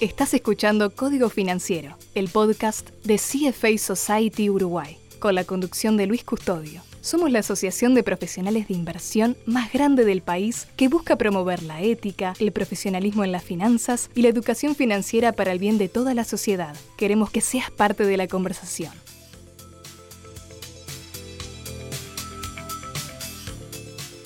Estás 0.00 0.34
escuchando 0.34 0.90
Código 0.90 1.30
Financiero, 1.30 1.96
el 2.16 2.28
podcast 2.28 2.90
de 3.04 3.14
CFA 3.14 3.78
Society 3.78 4.50
Uruguay, 4.50 4.98
con 5.20 5.36
la 5.36 5.44
conducción 5.44 5.96
de 5.96 6.06
Luis 6.06 6.24
Custodio. 6.24 6.82
Somos 7.00 7.30
la 7.30 7.38
asociación 7.38 7.94
de 7.94 8.02
profesionales 8.02 8.66
de 8.66 8.74
inversión 8.74 9.36
más 9.46 9.72
grande 9.72 10.04
del 10.04 10.20
país 10.20 10.66
que 10.76 10.88
busca 10.88 11.16
promover 11.16 11.62
la 11.62 11.80
ética, 11.80 12.34
el 12.40 12.50
profesionalismo 12.50 13.22
en 13.22 13.30
las 13.30 13.44
finanzas 13.44 14.10
y 14.16 14.22
la 14.22 14.30
educación 14.30 14.74
financiera 14.74 15.30
para 15.30 15.52
el 15.52 15.60
bien 15.60 15.78
de 15.78 15.88
toda 15.88 16.12
la 16.12 16.24
sociedad. 16.24 16.76
Queremos 16.98 17.30
que 17.30 17.40
seas 17.40 17.70
parte 17.70 18.04
de 18.04 18.16
la 18.16 18.26
conversación. 18.26 18.92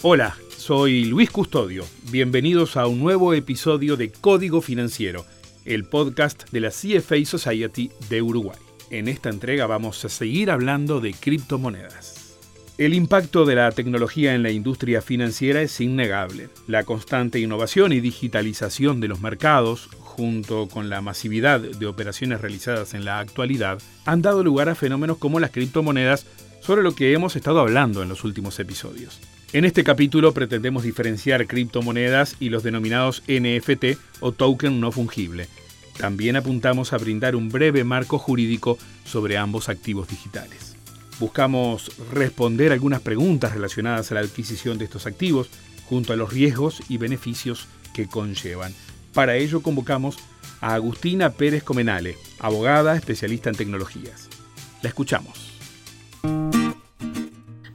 Hola, 0.00 0.34
soy 0.56 1.04
Luis 1.04 1.30
Custodio. 1.30 1.84
Bienvenidos 2.10 2.78
a 2.78 2.86
un 2.86 3.00
nuevo 3.00 3.34
episodio 3.34 3.98
de 3.98 4.10
Código 4.10 4.62
Financiero 4.62 5.26
el 5.68 5.84
podcast 5.84 6.50
de 6.50 6.60
la 6.60 6.70
CFA 6.70 7.22
Society 7.26 7.90
de 8.08 8.22
Uruguay. 8.22 8.58
En 8.88 9.06
esta 9.06 9.28
entrega 9.28 9.66
vamos 9.66 10.02
a 10.02 10.08
seguir 10.08 10.50
hablando 10.50 11.00
de 11.00 11.12
criptomonedas. 11.12 12.38
El 12.78 12.94
impacto 12.94 13.44
de 13.44 13.54
la 13.54 13.70
tecnología 13.72 14.34
en 14.34 14.42
la 14.42 14.50
industria 14.50 15.02
financiera 15.02 15.60
es 15.60 15.78
innegable. 15.82 16.48
La 16.66 16.84
constante 16.84 17.38
innovación 17.38 17.92
y 17.92 18.00
digitalización 18.00 19.00
de 19.00 19.08
los 19.08 19.20
mercados, 19.20 19.90
junto 19.98 20.68
con 20.68 20.88
la 20.88 21.02
masividad 21.02 21.60
de 21.60 21.86
operaciones 21.86 22.40
realizadas 22.40 22.94
en 22.94 23.04
la 23.04 23.18
actualidad, 23.18 23.78
han 24.06 24.22
dado 24.22 24.42
lugar 24.42 24.70
a 24.70 24.74
fenómenos 24.74 25.18
como 25.18 25.38
las 25.38 25.50
criptomonedas, 25.50 26.24
sobre 26.62 26.82
lo 26.82 26.94
que 26.94 27.12
hemos 27.12 27.36
estado 27.36 27.60
hablando 27.60 28.02
en 28.02 28.08
los 28.08 28.24
últimos 28.24 28.58
episodios. 28.58 29.20
En 29.54 29.64
este 29.64 29.82
capítulo 29.82 30.34
pretendemos 30.34 30.82
diferenciar 30.82 31.46
criptomonedas 31.46 32.36
y 32.38 32.50
los 32.50 32.62
denominados 32.62 33.22
NFT 33.28 33.98
o 34.20 34.32
token 34.32 34.78
no 34.78 34.92
fungible. 34.92 35.48
También 35.96 36.36
apuntamos 36.36 36.92
a 36.92 36.98
brindar 36.98 37.34
un 37.34 37.48
breve 37.48 37.82
marco 37.82 38.18
jurídico 38.18 38.76
sobre 39.06 39.38
ambos 39.38 39.70
activos 39.70 40.08
digitales. 40.08 40.76
Buscamos 41.18 41.90
responder 42.12 42.72
algunas 42.72 43.00
preguntas 43.00 43.52
relacionadas 43.52 44.12
a 44.12 44.16
la 44.16 44.20
adquisición 44.20 44.76
de 44.76 44.84
estos 44.84 45.06
activos, 45.06 45.48
junto 45.88 46.12
a 46.12 46.16
los 46.16 46.30
riesgos 46.30 46.82
y 46.90 46.98
beneficios 46.98 47.68
que 47.94 48.06
conllevan. 48.06 48.74
Para 49.14 49.36
ello 49.36 49.62
convocamos 49.62 50.18
a 50.60 50.74
Agustina 50.74 51.30
Pérez 51.30 51.62
Comenale, 51.62 52.16
abogada 52.38 52.96
especialista 52.96 53.48
en 53.48 53.56
tecnologías. 53.56 54.28
La 54.82 54.90
escuchamos. 54.90 55.47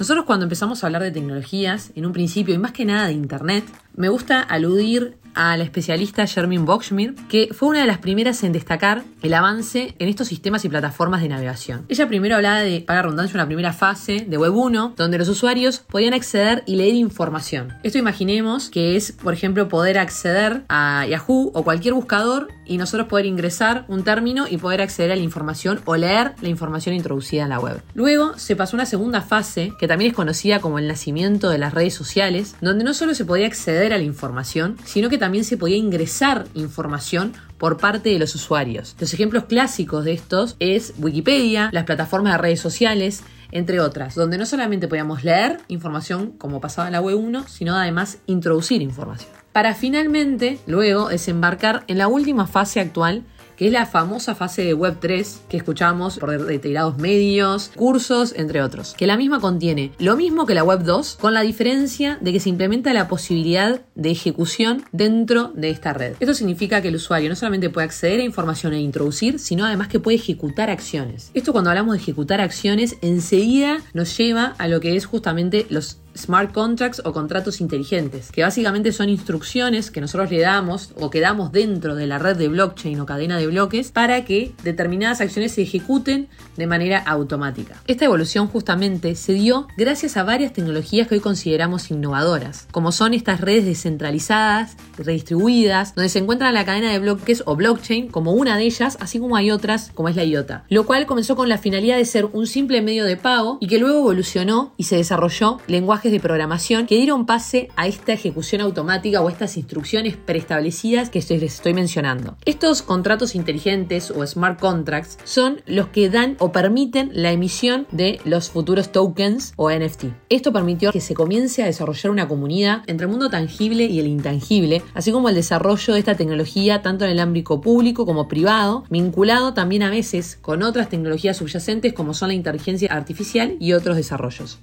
Nosotros 0.04 0.26
cuando 0.26 0.44
empezamos 0.44 0.84
a 0.84 0.88
hablar 0.88 1.02
de 1.02 1.12
tecnologías, 1.12 1.92
en 1.96 2.06
un 2.06 2.12
principio, 2.12 2.54
y 2.54 2.58
más 2.58 2.74
que 2.74 2.84
nada 2.84 3.08
de 3.08 3.14
Internet, 3.14 3.64
me 3.96 4.10
gusta 4.10 4.42
aludir 4.42 5.16
a 5.36 5.58
la 5.58 5.64
especialista 5.64 6.26
Jermin 6.28 6.66
Bochmir, 6.66 7.16
que 7.30 7.50
fue 7.52 7.70
una 7.70 7.82
de 7.82 7.88
las 7.88 7.98
primeras 7.98 8.44
en 8.44 8.52
destacar 8.52 9.04
el 9.22 9.34
avance 9.34 9.96
en 10.00 10.10
estos 10.10 10.28
sistemas 10.28 10.66
y 10.66 10.70
plataformas 10.70 11.22
de 11.22 11.30
navegación. 11.30 11.86
Ella 11.90 12.08
primero 12.08 12.36
hablaba 12.36 12.62
de, 12.62 12.82
para 12.82 13.02
redundancia, 13.02 13.36
una 13.36 13.46
primera 13.46 13.74
fase 13.74 14.26
de 14.28 14.38
Web 14.38 14.56
1, 14.56 14.94
donde 14.98 15.18
los 15.18 15.30
usuarios 15.30 15.80
podían 15.80 16.14
acceder 16.14 16.64
y 16.66 16.76
leer 16.76 16.96
información. 16.96 17.74
Esto 17.84 17.98
imaginemos 17.98 18.70
que 18.70 18.96
es, 18.96 19.12
por 19.12 19.34
ejemplo, 19.34 19.68
poder 19.70 19.98
acceder 19.98 20.64
a 20.70 21.06
Yahoo 21.10 21.52
o 21.54 21.64
cualquier 21.64 21.94
buscador 21.94 22.50
y 22.66 22.78
nosotros 22.78 23.08
poder 23.08 23.26
ingresar 23.26 23.86
un 23.88 24.04
término 24.04 24.46
y 24.50 24.58
poder 24.58 24.82
acceder 24.82 25.12
a 25.12 25.16
la 25.16 25.22
información 25.22 25.82
o 25.86 25.96
leer 25.96 26.34
la 26.42 26.50
información 26.50 26.96
introducida 26.96 27.44
en 27.44 27.50
la 27.50 27.60
web. 27.60 27.82
Luego 27.94 28.38
se 28.38 28.56
pasó 28.56 28.76
una 28.76 28.86
segunda 28.86 29.22
fase, 29.22 29.74
que 29.80 29.88
también 29.88 30.12
es 30.12 30.16
conocida 30.16 30.60
como 30.60 30.80
el 30.80 30.88
nacimiento 30.88 31.50
de 31.50 31.58
las 31.58 31.74
redes 31.74 31.94
sociales, 31.94 32.56
donde 32.62 32.84
no 32.84 32.94
solo 32.94 33.14
se 33.14 33.26
podía 33.26 33.48
acceder 33.48 33.94
a 33.94 33.98
la 33.98 34.04
información, 34.04 34.78
sino 34.86 35.10
que 35.10 35.18
también 35.24 35.46
se 35.46 35.56
podía 35.56 35.78
ingresar 35.78 36.48
información 36.54 37.32
por 37.58 37.78
parte 37.78 38.10
de 38.10 38.20
los 38.20 38.36
usuarios. 38.36 38.94
Los 39.00 39.14
ejemplos 39.14 39.46
clásicos 39.46 40.04
de 40.04 40.12
estos 40.12 40.58
es 40.60 40.96
Wikipedia, 40.98 41.70
las 41.72 41.86
plataformas 41.86 42.34
de 42.34 42.40
redes 42.40 42.60
sociales, 42.60 43.24
entre 43.54 43.80
otras, 43.80 44.16
donde 44.16 44.38
no 44.38 44.46
solamente 44.46 44.90
podíamos 44.90 45.24
leer 45.24 45.60
información 45.70 46.32
como 46.32 46.60
pasaba 46.60 46.90
en 46.90 46.92
la 46.92 47.00
web 47.00 47.16
1, 47.18 47.48
sino 47.48 47.74
además 47.74 48.18
introducir 48.26 48.82
información. 48.82 49.32
Para 49.54 49.76
finalmente, 49.76 50.60
luego, 50.68 51.08
desembarcar 51.08 51.86
en 51.88 52.00
la 52.00 52.10
última 52.10 52.46
fase 52.46 52.82
actual 52.82 53.24
es 53.68 53.74
la 53.74 53.86
famosa 53.86 54.36
fase 54.36 54.64
de 54.64 54.74
Web 54.74 54.98
3 55.00 55.42
que 55.50 55.58
escuchamos 55.58 56.18
por 56.20 56.30
reiterados 56.30 56.98
medios, 56.98 57.72
cursos, 57.76 58.34
entre 58.36 58.62
otros, 58.62 58.94
que 58.98 59.08
la 59.08 59.18
misma 59.18 59.40
contiene 59.40 59.92
lo 60.00 60.16
mismo 60.16 60.46
que 60.46 60.56
la 60.56 60.64
Web 60.64 60.84
2, 60.84 61.18
con 61.20 61.34
la 61.34 61.42
diferencia 61.42 62.18
de 62.22 62.32
que 62.32 62.40
se 62.40 62.50
implementa 62.50 62.94
la 62.94 63.08
posibilidad 63.08 63.82
de 63.96 64.12
ejecución 64.12 64.84
dentro 64.92 65.52
de 65.56 65.70
esta 65.70 65.94
red. 65.94 66.16
Esto 66.20 66.34
significa 66.34 66.82
que 66.82 66.90
el 66.90 66.96
usuario 66.96 67.30
no 67.30 67.36
solamente 67.36 67.70
puede 67.70 67.86
acceder 67.86 68.20
a 68.20 68.24
información 68.24 68.74
e 68.74 68.82
introducir, 68.82 69.40
sino 69.40 69.66
además 69.66 69.88
que 69.88 70.00
puede 70.00 70.18
ejecutar 70.18 70.70
acciones. 70.70 71.32
Esto 71.34 71.52
cuando 71.52 71.70
hablamos 71.70 71.94
de 71.94 72.02
ejecutar 72.02 72.42
acciones, 72.42 72.98
enseguida 73.02 73.80
nos 73.94 74.18
lleva 74.18 74.56
a 74.58 74.68
lo 74.68 74.80
que 74.80 74.96
es 74.96 75.06
justamente 75.06 75.66
los 75.70 76.00
smart 76.16 76.52
contracts 76.52 77.02
o 77.06 77.14
contratos 77.14 77.62
inteligentes, 77.62 78.32
que 78.32 78.44
básicamente 78.44 78.92
son 78.92 79.10
instrucciones 79.10 79.92
que 79.92 80.02
nosotros 80.02 80.32
le 80.32 80.40
damos 80.40 80.92
o 80.96 81.10
que 81.10 81.20
damos 81.20 81.52
dentro 81.52 81.96
de 81.96 82.08
la 82.08 82.20
red 82.20 82.38
de 82.38 82.48
blockchain 82.48 83.00
o 83.00 83.06
cadena 83.06 83.38
de 83.38 83.48
bloques 83.48 83.92
para 83.92 84.26
que 84.26 84.54
determinadas 84.64 85.22
acciones 85.22 85.54
se 85.54 85.62
ejecuten 85.62 86.28
de 86.58 86.68
manera 86.68 87.00
automática. 87.00 87.82
Esta 87.88 88.06
evolución 88.06 88.48
justamente 88.48 89.16
se 89.16 89.34
dio 89.34 89.68
gracias 89.78 90.18
a 90.18 90.24
varias 90.24 90.54
tecnologías 90.54 91.08
que 91.08 91.16
hoy 91.16 91.22
consideramos 91.22 91.90
innovadoras, 91.92 92.68
como 92.72 92.92
son 92.92 93.14
estas 93.14 93.42
redes 93.42 93.66
descentralizadas, 93.66 94.78
redistribuidas, 94.98 95.96
donde 95.96 96.10
se 96.10 96.20
encuentra 96.20 96.52
la 96.52 96.66
cadena 96.66 96.92
de 96.92 97.00
bloques 97.00 97.44
o 97.46 97.56
blockchain 97.56 98.10
como 98.10 98.34
una 98.34 98.58
de 98.58 98.64
ellas, 98.64 98.98
así 99.00 99.20
como 99.20 99.36
hay 99.36 99.52
otras 99.52 99.92
como 99.94 100.10
es 100.10 100.16
la 100.16 100.24
IOTA, 100.24 100.66
lo 100.70 100.86
cual 100.86 101.06
comenzó 101.06 101.36
con 101.36 101.50
la 101.50 101.58
finalidad 101.58 101.98
de 101.98 102.06
ser 102.06 102.26
un 102.26 102.48
simple 102.48 102.82
medio 102.82 103.06
de 103.06 103.18
pago 103.18 103.58
y 103.60 103.68
que 103.68 103.80
luego 103.80 104.00
evolucionó 104.00 104.74
y 104.78 104.84
se 104.84 104.98
desarrolló 104.98 105.60
lenguaje 105.68 106.03
de 106.12 106.20
programación 106.20 106.86
que 106.86 106.96
dieron 106.96 107.26
pase 107.26 107.70
a 107.76 107.88
esta 107.88 108.14
ejecución 108.14 108.62
automática 108.62 109.22
o 109.22 109.30
estas 109.30 109.58
instrucciones 109.58 110.18
preestablecidas 110.18 111.10
que 111.10 111.20
les 111.20 111.44
estoy 111.44 111.74
mencionando. 111.74 112.38
Estos 112.46 112.82
contratos 112.82 113.36
inteligentes 113.36 114.12
o 114.12 114.26
smart 114.26 114.60
contracts 114.60 115.18
son 115.24 115.62
los 115.66 115.88
que 115.88 116.10
dan 116.10 116.36
o 116.40 116.52
permiten 116.52 117.10
la 117.14 117.32
emisión 117.32 117.88
de 117.92 118.20
los 118.26 118.50
futuros 118.50 118.92
tokens 118.92 119.54
o 119.56 119.72
NFT. 119.72 120.06
Esto 120.30 120.52
permitió 120.52 120.92
que 120.92 121.02
se 121.02 121.14
comience 121.14 121.64
a 121.64 121.68
desarrollar 121.68 122.12
una 122.12 122.28
comunidad 122.28 122.84
entre 122.88 123.06
el 123.06 123.12
mundo 123.12 123.30
tangible 123.30 123.86
y 123.86 124.00
el 124.00 124.08
intangible, 124.08 124.82
así 124.94 125.12
como 125.12 125.30
el 125.30 125.36
desarrollo 125.36 125.94
de 125.94 126.00
esta 126.00 126.16
tecnología 126.16 126.82
tanto 126.82 127.06
en 127.06 127.12
el 127.12 127.20
ámbito 127.20 127.62
público 127.62 128.06
como 128.06 128.28
privado, 128.28 128.84
vinculado 128.90 129.54
también 129.54 129.84
a 129.84 129.90
veces 129.90 130.38
con 130.42 130.64
otras 130.64 130.90
tecnologías 130.90 131.38
subyacentes 131.38 131.94
como 131.94 132.14
son 132.14 132.30
la 132.30 132.34
inteligencia 132.34 132.92
artificial 132.92 133.56
y 133.60 133.74
otros 133.74 133.96
desarrollos. 133.96 134.60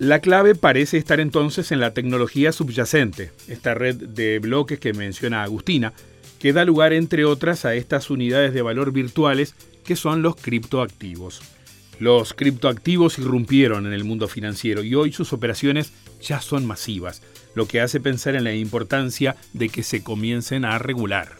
La 0.00 0.20
clave 0.20 0.54
parece 0.54 0.96
estar 0.96 1.20
entonces 1.20 1.72
en 1.72 1.78
la 1.78 1.92
tecnología 1.92 2.52
subyacente, 2.52 3.32
esta 3.48 3.74
red 3.74 3.96
de 3.96 4.38
bloques 4.38 4.80
que 4.80 4.94
menciona 4.94 5.42
Agustina, 5.42 5.92
que 6.38 6.54
da 6.54 6.64
lugar 6.64 6.94
entre 6.94 7.26
otras 7.26 7.66
a 7.66 7.74
estas 7.74 8.08
unidades 8.08 8.54
de 8.54 8.62
valor 8.62 8.92
virtuales 8.92 9.54
que 9.84 9.96
son 9.96 10.22
los 10.22 10.36
criptoactivos. 10.36 11.42
Los 11.98 12.32
criptoactivos 12.32 13.18
irrumpieron 13.18 13.86
en 13.86 13.92
el 13.92 14.04
mundo 14.04 14.26
financiero 14.26 14.82
y 14.82 14.94
hoy 14.94 15.12
sus 15.12 15.34
operaciones 15.34 15.92
ya 16.22 16.40
son 16.40 16.64
masivas, 16.64 17.20
lo 17.54 17.68
que 17.68 17.82
hace 17.82 18.00
pensar 18.00 18.36
en 18.36 18.44
la 18.44 18.54
importancia 18.54 19.36
de 19.52 19.68
que 19.68 19.82
se 19.82 20.02
comiencen 20.02 20.64
a 20.64 20.78
regular. 20.78 21.32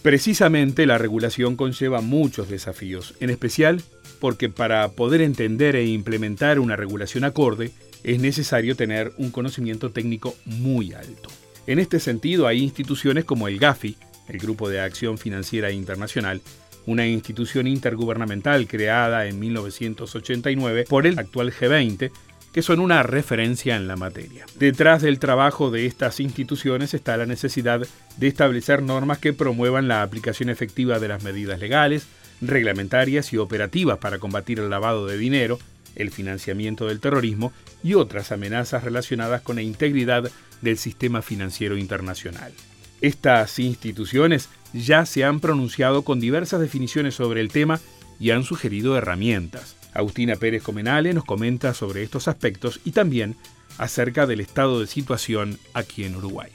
Precisamente 0.00 0.86
la 0.86 0.96
regulación 0.96 1.54
conlleva 1.54 2.00
muchos 2.00 2.48
desafíos, 2.48 3.14
en 3.20 3.28
especial 3.28 3.82
porque 4.20 4.48
para 4.48 4.88
poder 4.92 5.20
entender 5.20 5.76
e 5.76 5.84
implementar 5.84 6.58
una 6.58 6.76
regulación 6.76 7.24
acorde, 7.24 7.72
es 8.02 8.20
necesario 8.20 8.76
tener 8.76 9.12
un 9.18 9.30
conocimiento 9.30 9.90
técnico 9.90 10.34
muy 10.44 10.92
alto. 10.92 11.28
En 11.66 11.78
este 11.78 11.98
sentido, 11.98 12.46
hay 12.46 12.62
instituciones 12.62 13.24
como 13.24 13.48
el 13.48 13.58
GAFI, 13.58 13.96
el 14.28 14.38
Grupo 14.38 14.68
de 14.68 14.80
Acción 14.80 15.18
Financiera 15.18 15.70
Internacional, 15.70 16.40
una 16.86 17.06
institución 17.06 17.66
intergubernamental 17.66 18.66
creada 18.68 19.26
en 19.26 19.38
1989 19.40 20.84
por 20.88 21.06
el 21.06 21.18
actual 21.18 21.52
G20, 21.52 22.10
que 22.52 22.62
son 22.62 22.80
una 22.80 23.02
referencia 23.02 23.76
en 23.76 23.86
la 23.86 23.96
materia. 23.96 24.46
Detrás 24.58 25.02
del 25.02 25.18
trabajo 25.18 25.70
de 25.70 25.84
estas 25.84 26.20
instituciones 26.20 26.94
está 26.94 27.16
la 27.16 27.26
necesidad 27.26 27.86
de 28.16 28.26
establecer 28.26 28.82
normas 28.82 29.18
que 29.18 29.34
promuevan 29.34 29.88
la 29.88 30.02
aplicación 30.02 30.48
efectiva 30.48 30.98
de 30.98 31.08
las 31.08 31.22
medidas 31.22 31.60
legales, 31.60 32.06
reglamentarias 32.40 33.32
y 33.32 33.38
operativas 33.38 33.98
para 33.98 34.18
combatir 34.18 34.58
el 34.58 34.70
lavado 34.70 35.06
de 35.06 35.18
dinero, 35.18 35.58
el 35.96 36.10
financiamiento 36.10 36.86
del 36.86 37.00
terrorismo 37.00 37.52
y 37.82 37.94
otras 37.94 38.32
amenazas 38.32 38.84
relacionadas 38.84 39.42
con 39.42 39.56
la 39.56 39.62
integridad 39.62 40.30
del 40.62 40.78
sistema 40.78 41.22
financiero 41.22 41.76
internacional. 41.76 42.52
Estas 43.00 43.58
instituciones 43.58 44.48
ya 44.72 45.04
se 45.06 45.24
han 45.24 45.40
pronunciado 45.40 46.02
con 46.02 46.20
diversas 46.20 46.60
definiciones 46.60 47.14
sobre 47.14 47.40
el 47.40 47.48
tema 47.48 47.80
y 48.18 48.30
han 48.30 48.44
sugerido 48.44 48.96
herramientas. 48.96 49.76
Agustina 49.92 50.36
Pérez 50.36 50.62
Comenale 50.62 51.12
nos 51.14 51.24
comenta 51.24 51.74
sobre 51.74 52.02
estos 52.02 52.28
aspectos 52.28 52.80
y 52.84 52.92
también 52.92 53.36
acerca 53.78 54.26
del 54.26 54.40
estado 54.40 54.80
de 54.80 54.86
situación 54.86 55.58
aquí 55.74 56.04
en 56.04 56.16
Uruguay. 56.16 56.50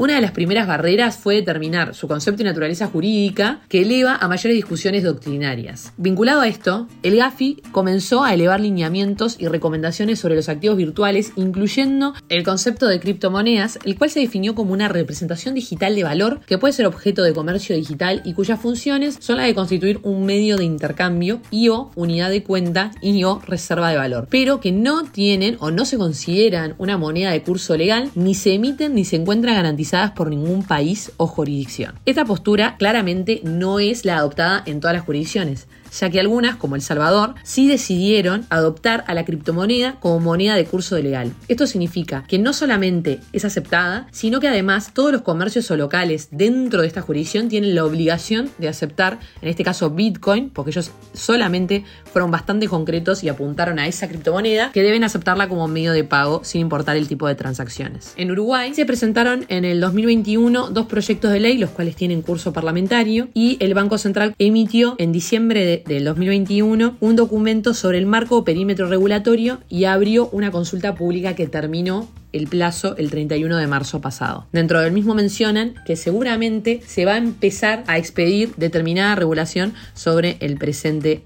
Una 0.00 0.14
de 0.14 0.20
las 0.20 0.30
primeras 0.30 0.68
barreras 0.68 1.16
fue 1.16 1.34
determinar 1.34 1.92
su 1.92 2.06
concepto 2.06 2.42
y 2.42 2.44
naturaleza 2.44 2.86
jurídica 2.86 3.62
que 3.68 3.82
eleva 3.82 4.14
a 4.14 4.28
mayores 4.28 4.54
discusiones 4.54 5.02
doctrinarias. 5.02 5.92
Vinculado 5.96 6.42
a 6.42 6.46
esto, 6.46 6.86
el 7.02 7.16
GAFI 7.16 7.62
comenzó 7.72 8.22
a 8.22 8.32
elevar 8.32 8.60
lineamientos 8.60 9.34
y 9.40 9.48
recomendaciones 9.48 10.20
sobre 10.20 10.36
los 10.36 10.48
activos 10.48 10.76
virtuales, 10.76 11.32
incluyendo 11.34 12.14
el 12.28 12.44
concepto 12.44 12.86
de 12.86 13.00
criptomonedas, 13.00 13.80
el 13.84 13.98
cual 13.98 14.10
se 14.10 14.20
definió 14.20 14.54
como 14.54 14.72
una 14.72 14.86
representación 14.86 15.56
digital 15.56 15.96
de 15.96 16.04
valor 16.04 16.42
que 16.46 16.58
puede 16.58 16.74
ser 16.74 16.86
objeto 16.86 17.24
de 17.24 17.34
comercio 17.34 17.74
digital 17.74 18.22
y 18.24 18.34
cuyas 18.34 18.60
funciones 18.60 19.16
son 19.18 19.38
las 19.38 19.46
de 19.46 19.56
constituir 19.56 19.98
un 20.04 20.24
medio 20.24 20.58
de 20.58 20.64
intercambio 20.64 21.40
y 21.50 21.70
o 21.70 21.90
unidad 21.96 22.30
de 22.30 22.44
cuenta 22.44 22.92
y 23.02 23.24
o 23.24 23.40
reserva 23.44 23.90
de 23.90 23.96
valor, 23.96 24.28
pero 24.30 24.60
que 24.60 24.70
no 24.70 25.02
tienen 25.02 25.56
o 25.58 25.72
no 25.72 25.84
se 25.84 25.98
consideran 25.98 26.76
una 26.78 26.98
moneda 26.98 27.32
de 27.32 27.42
curso 27.42 27.76
legal, 27.76 28.12
ni 28.14 28.36
se 28.36 28.54
emiten 28.54 28.94
ni 28.94 29.04
se 29.04 29.16
encuentran 29.16 29.56
garantizadas 29.56 29.87
por 30.14 30.28
ningún 30.28 30.62
país 30.62 31.12
o 31.16 31.26
jurisdicción. 31.26 31.94
Esta 32.06 32.24
postura 32.24 32.76
claramente 32.78 33.40
no 33.44 33.78
es 33.80 34.04
la 34.04 34.16
adoptada 34.16 34.62
en 34.66 34.80
todas 34.80 34.94
las 34.96 35.04
jurisdicciones 35.04 35.66
ya 35.90 36.10
que 36.10 36.20
algunas, 36.20 36.56
como 36.56 36.76
El 36.76 36.82
Salvador, 36.82 37.34
sí 37.42 37.68
decidieron 37.68 38.46
adoptar 38.50 39.04
a 39.06 39.14
la 39.14 39.24
criptomoneda 39.24 39.98
como 40.00 40.20
moneda 40.20 40.54
de 40.54 40.64
curso 40.64 40.98
legal. 40.98 41.32
Esto 41.48 41.66
significa 41.66 42.24
que 42.28 42.38
no 42.38 42.52
solamente 42.52 43.20
es 43.32 43.44
aceptada, 43.44 44.08
sino 44.12 44.40
que 44.40 44.48
además 44.48 44.92
todos 44.92 45.12
los 45.12 45.22
comercios 45.22 45.70
o 45.70 45.76
locales 45.76 46.28
dentro 46.30 46.82
de 46.82 46.88
esta 46.88 47.02
jurisdicción 47.02 47.48
tienen 47.48 47.74
la 47.74 47.84
obligación 47.84 48.50
de 48.58 48.68
aceptar, 48.68 49.18
en 49.40 49.48
este 49.48 49.64
caso 49.64 49.90
Bitcoin, 49.90 50.50
porque 50.50 50.70
ellos 50.70 50.90
solamente 51.12 51.84
fueron 52.18 52.30
bastante 52.32 52.66
concretos 52.66 53.22
y 53.22 53.28
apuntaron 53.28 53.78
a 53.78 53.86
esa 53.86 54.08
criptomoneda, 54.08 54.72
que 54.72 54.82
deben 54.82 55.04
aceptarla 55.04 55.48
como 55.48 55.68
medio 55.68 55.92
de 55.92 56.02
pago 56.02 56.40
sin 56.42 56.62
importar 56.62 56.96
el 56.96 57.06
tipo 57.06 57.28
de 57.28 57.36
transacciones. 57.36 58.12
En 58.16 58.32
Uruguay 58.32 58.74
se 58.74 58.84
presentaron 58.84 59.44
en 59.46 59.64
el 59.64 59.80
2021 59.80 60.70
dos 60.70 60.86
proyectos 60.86 61.30
de 61.30 61.38
ley, 61.38 61.58
los 61.58 61.70
cuales 61.70 61.94
tienen 61.94 62.22
curso 62.22 62.52
parlamentario, 62.52 63.28
y 63.34 63.56
el 63.60 63.72
Banco 63.72 63.98
Central 63.98 64.34
emitió 64.40 64.96
en 64.98 65.12
diciembre 65.12 65.64
de 65.64 65.84
del 65.86 66.04
2021 66.04 66.96
un 66.98 67.14
documento 67.14 67.72
sobre 67.72 67.98
el 67.98 68.06
marco 68.06 68.42
perímetro 68.42 68.88
regulatorio 68.88 69.60
y 69.68 69.84
abrió 69.84 70.28
una 70.30 70.50
consulta 70.50 70.96
pública 70.96 71.36
que 71.36 71.46
terminó 71.46 72.08
el 72.32 72.46
plazo 72.46 72.96
el 72.96 73.10
31 73.10 73.56
de 73.56 73.66
marzo 73.66 74.00
pasado. 74.00 74.46
Dentro 74.52 74.80
del 74.80 74.92
mismo 74.92 75.14
mencionan 75.14 75.74
que 75.86 75.96
seguramente 75.96 76.80
se 76.86 77.04
va 77.04 77.14
a 77.14 77.18
empezar 77.18 77.84
a 77.86 77.96
expedir 77.96 78.54
determinada 78.56 79.14
regulación 79.14 79.72
sobre 79.94 80.36
el 80.40 80.58
presente 80.58 81.22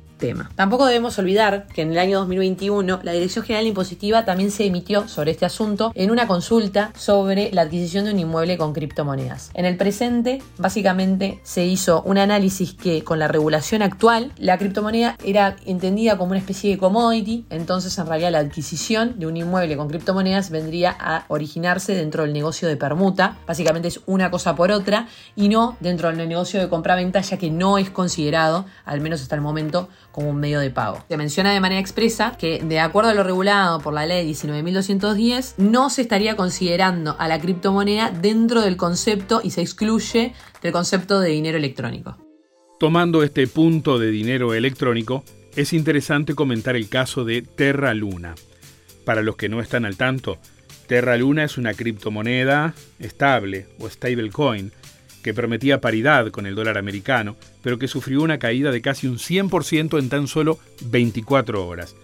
Tampoco 0.54 0.86
debemos 0.86 1.18
olvidar 1.18 1.66
que 1.66 1.82
en 1.82 1.92
el 1.92 1.98
año 1.98 2.18
2021 2.20 3.00
la 3.02 3.12
Dirección 3.12 3.44
General 3.44 3.66
Impositiva 3.66 4.24
también 4.24 4.50
se 4.50 4.64
emitió 4.64 5.08
sobre 5.08 5.32
este 5.32 5.46
asunto 5.46 5.90
en 5.94 6.10
una 6.10 6.28
consulta 6.28 6.92
sobre 6.96 7.50
la 7.52 7.62
adquisición 7.62 8.04
de 8.04 8.12
un 8.12 8.20
inmueble 8.20 8.56
con 8.56 8.72
criptomonedas. 8.72 9.50
En 9.54 9.64
el 9.64 9.76
presente, 9.76 10.40
básicamente 10.58 11.40
se 11.42 11.64
hizo 11.64 12.02
un 12.02 12.18
análisis 12.18 12.74
que 12.74 13.02
con 13.02 13.18
la 13.18 13.26
regulación 13.26 13.82
actual, 13.82 14.32
la 14.36 14.58
criptomoneda 14.58 15.16
era 15.24 15.56
entendida 15.66 16.16
como 16.16 16.30
una 16.30 16.40
especie 16.40 16.70
de 16.70 16.78
commodity, 16.78 17.44
entonces 17.50 17.96
en 17.98 18.06
realidad 18.06 18.30
la 18.30 18.38
adquisición 18.38 19.18
de 19.18 19.26
un 19.26 19.36
inmueble 19.36 19.76
con 19.76 19.88
criptomonedas 19.88 20.50
vendría 20.50 20.96
a 20.98 21.24
originarse 21.28 21.94
dentro 21.94 22.22
del 22.22 22.32
negocio 22.32 22.68
de 22.68 22.76
permuta, 22.76 23.38
básicamente 23.46 23.88
es 23.88 24.00
una 24.06 24.30
cosa 24.30 24.54
por 24.54 24.70
otra, 24.70 25.08
y 25.34 25.48
no 25.48 25.76
dentro 25.80 26.08
del 26.12 26.28
negocio 26.28 26.60
de 26.60 26.68
compra-venta, 26.68 27.20
ya 27.20 27.38
que 27.38 27.50
no 27.50 27.78
es 27.78 27.90
considerado, 27.90 28.66
al 28.84 29.00
menos 29.00 29.22
hasta 29.22 29.34
el 29.34 29.40
momento, 29.40 29.88
como 30.12 30.30
un 30.30 30.36
medio 30.36 30.60
de 30.60 30.70
pago. 30.70 31.04
Se 31.08 31.16
menciona 31.16 31.52
de 31.52 31.60
manera 31.60 31.80
expresa 31.80 32.36
que, 32.38 32.62
de 32.62 32.78
acuerdo 32.78 33.10
a 33.10 33.14
lo 33.14 33.24
regulado 33.24 33.80
por 33.80 33.94
la 33.94 34.06
ley 34.06 34.30
19.210, 34.30 35.54
no 35.56 35.90
se 35.90 36.02
estaría 36.02 36.36
considerando 36.36 37.16
a 37.18 37.26
la 37.26 37.40
criptomoneda 37.40 38.10
dentro 38.10 38.60
del 38.60 38.76
concepto 38.76 39.40
y 39.42 39.50
se 39.50 39.62
excluye 39.62 40.34
del 40.62 40.72
concepto 40.72 41.18
de 41.18 41.30
dinero 41.30 41.58
electrónico. 41.58 42.16
Tomando 42.78 43.22
este 43.22 43.46
punto 43.46 43.98
de 43.98 44.10
dinero 44.10 44.54
electrónico, 44.54 45.24
es 45.56 45.72
interesante 45.72 46.34
comentar 46.34 46.76
el 46.76 46.88
caso 46.88 47.24
de 47.24 47.42
Terra 47.42 47.94
Luna. 47.94 48.34
Para 49.04 49.22
los 49.22 49.36
que 49.36 49.48
no 49.48 49.60
están 49.60 49.84
al 49.84 49.96
tanto, 49.96 50.38
Terra 50.86 51.16
Luna 51.16 51.44
es 51.44 51.58
una 51.58 51.74
criptomoneda 51.74 52.74
estable 52.98 53.66
o 53.78 53.88
stablecoin 53.88 54.72
que 55.22 55.34
prometía 55.34 55.80
paridad 55.80 56.30
con 56.30 56.46
el 56.46 56.54
dólar 56.54 56.78
americano, 56.78 57.36
pero 57.62 57.78
que 57.78 57.88
sufrió 57.88 58.22
una 58.22 58.38
caída 58.38 58.70
de 58.70 58.82
casi 58.82 59.06
un 59.06 59.18
100% 59.18 59.98
en 59.98 60.08
tan 60.08 60.26
solo 60.26 60.58
24 60.86 61.66
horas. 61.66 61.94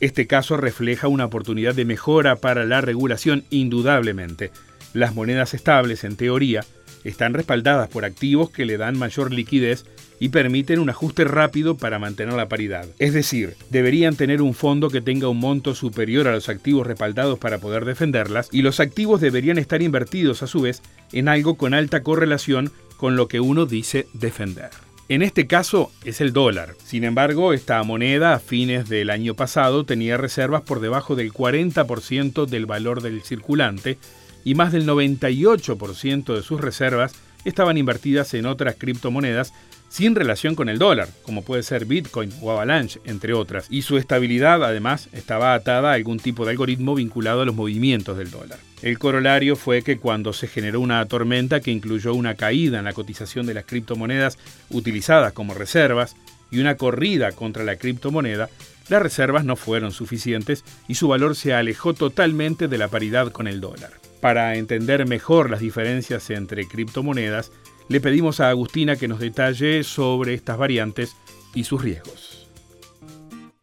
Este 0.00 0.26
caso 0.26 0.56
refleja 0.56 1.08
una 1.08 1.24
oportunidad 1.24 1.74
de 1.74 1.84
mejora 1.84 2.36
para 2.36 2.64
la 2.64 2.80
regulación 2.80 3.44
indudablemente. 3.50 4.52
Las 4.94 5.14
monedas 5.14 5.54
estables, 5.54 6.04
en 6.04 6.16
teoría, 6.16 6.64
están 7.04 7.34
respaldadas 7.34 7.88
por 7.88 8.04
activos 8.04 8.50
que 8.50 8.64
le 8.64 8.76
dan 8.76 8.96
mayor 8.96 9.32
liquidez 9.32 9.84
y 10.20 10.30
permiten 10.30 10.78
un 10.78 10.90
ajuste 10.90 11.24
rápido 11.24 11.76
para 11.76 11.98
mantener 11.98 12.34
la 12.34 12.48
paridad. 12.48 12.86
Es 12.98 13.12
decir, 13.12 13.56
deberían 13.70 14.16
tener 14.16 14.42
un 14.42 14.54
fondo 14.54 14.90
que 14.90 15.00
tenga 15.00 15.28
un 15.28 15.38
monto 15.38 15.74
superior 15.74 16.28
a 16.28 16.32
los 16.32 16.48
activos 16.48 16.86
respaldados 16.86 17.38
para 17.38 17.58
poder 17.58 17.84
defenderlas 17.84 18.48
y 18.52 18.62
los 18.62 18.80
activos 18.80 19.20
deberían 19.20 19.58
estar 19.58 19.82
invertidos 19.82 20.42
a 20.42 20.46
su 20.46 20.60
vez 20.62 20.82
en 21.12 21.28
algo 21.28 21.56
con 21.56 21.74
alta 21.74 22.02
correlación 22.02 22.72
con 22.96 23.16
lo 23.16 23.28
que 23.28 23.40
uno 23.40 23.66
dice 23.66 24.08
defender. 24.12 24.70
En 25.08 25.22
este 25.22 25.46
caso 25.46 25.90
es 26.04 26.20
el 26.20 26.34
dólar. 26.34 26.74
Sin 26.84 27.02
embargo, 27.04 27.54
esta 27.54 27.82
moneda 27.82 28.34
a 28.34 28.40
fines 28.40 28.90
del 28.90 29.08
año 29.08 29.34
pasado 29.34 29.84
tenía 29.84 30.18
reservas 30.18 30.62
por 30.62 30.80
debajo 30.80 31.16
del 31.16 31.32
40% 31.32 32.44
del 32.44 32.66
valor 32.66 33.00
del 33.00 33.22
circulante 33.22 33.96
y 34.44 34.54
más 34.54 34.70
del 34.70 34.86
98% 34.86 36.34
de 36.34 36.42
sus 36.42 36.60
reservas 36.60 37.14
estaban 37.46 37.78
invertidas 37.78 38.34
en 38.34 38.44
otras 38.44 38.76
criptomonedas 38.76 39.54
sin 39.88 40.14
relación 40.14 40.54
con 40.54 40.68
el 40.68 40.78
dólar, 40.78 41.08
como 41.22 41.42
puede 41.42 41.62
ser 41.62 41.86
Bitcoin 41.86 42.32
o 42.40 42.50
Avalanche, 42.50 43.00
entre 43.04 43.32
otras, 43.32 43.66
y 43.70 43.82
su 43.82 43.96
estabilidad 43.96 44.62
además 44.62 45.08
estaba 45.12 45.54
atada 45.54 45.90
a 45.90 45.94
algún 45.94 46.18
tipo 46.18 46.44
de 46.44 46.52
algoritmo 46.52 46.94
vinculado 46.94 47.42
a 47.42 47.44
los 47.46 47.54
movimientos 47.54 48.16
del 48.18 48.30
dólar. 48.30 48.58
El 48.82 48.98
corolario 48.98 49.56
fue 49.56 49.82
que 49.82 49.98
cuando 49.98 50.32
se 50.32 50.46
generó 50.46 50.80
una 50.80 51.04
tormenta 51.06 51.60
que 51.60 51.72
incluyó 51.72 52.14
una 52.14 52.34
caída 52.34 52.78
en 52.78 52.84
la 52.84 52.92
cotización 52.92 53.46
de 53.46 53.54
las 53.54 53.64
criptomonedas 53.64 54.38
utilizadas 54.70 55.32
como 55.32 55.54
reservas 55.54 56.14
y 56.50 56.60
una 56.60 56.76
corrida 56.76 57.32
contra 57.32 57.64
la 57.64 57.76
criptomoneda, 57.76 58.48
las 58.88 59.02
reservas 59.02 59.44
no 59.44 59.56
fueron 59.56 59.92
suficientes 59.92 60.64
y 60.86 60.94
su 60.94 61.08
valor 61.08 61.34
se 61.36 61.54
alejó 61.54 61.92
totalmente 61.92 62.68
de 62.68 62.78
la 62.78 62.88
paridad 62.88 63.32
con 63.32 63.48
el 63.48 63.60
dólar. 63.60 63.92
Para 64.20 64.56
entender 64.56 65.06
mejor 65.06 65.50
las 65.50 65.60
diferencias 65.60 66.30
entre 66.30 66.66
criptomonedas, 66.66 67.52
le 67.88 68.00
pedimos 68.00 68.40
a 68.40 68.50
Agustina 68.50 68.96
que 68.96 69.08
nos 69.08 69.18
detalle 69.18 69.82
sobre 69.82 70.34
estas 70.34 70.58
variantes 70.58 71.16
y 71.54 71.64
sus 71.64 71.82
riesgos. 71.82 72.38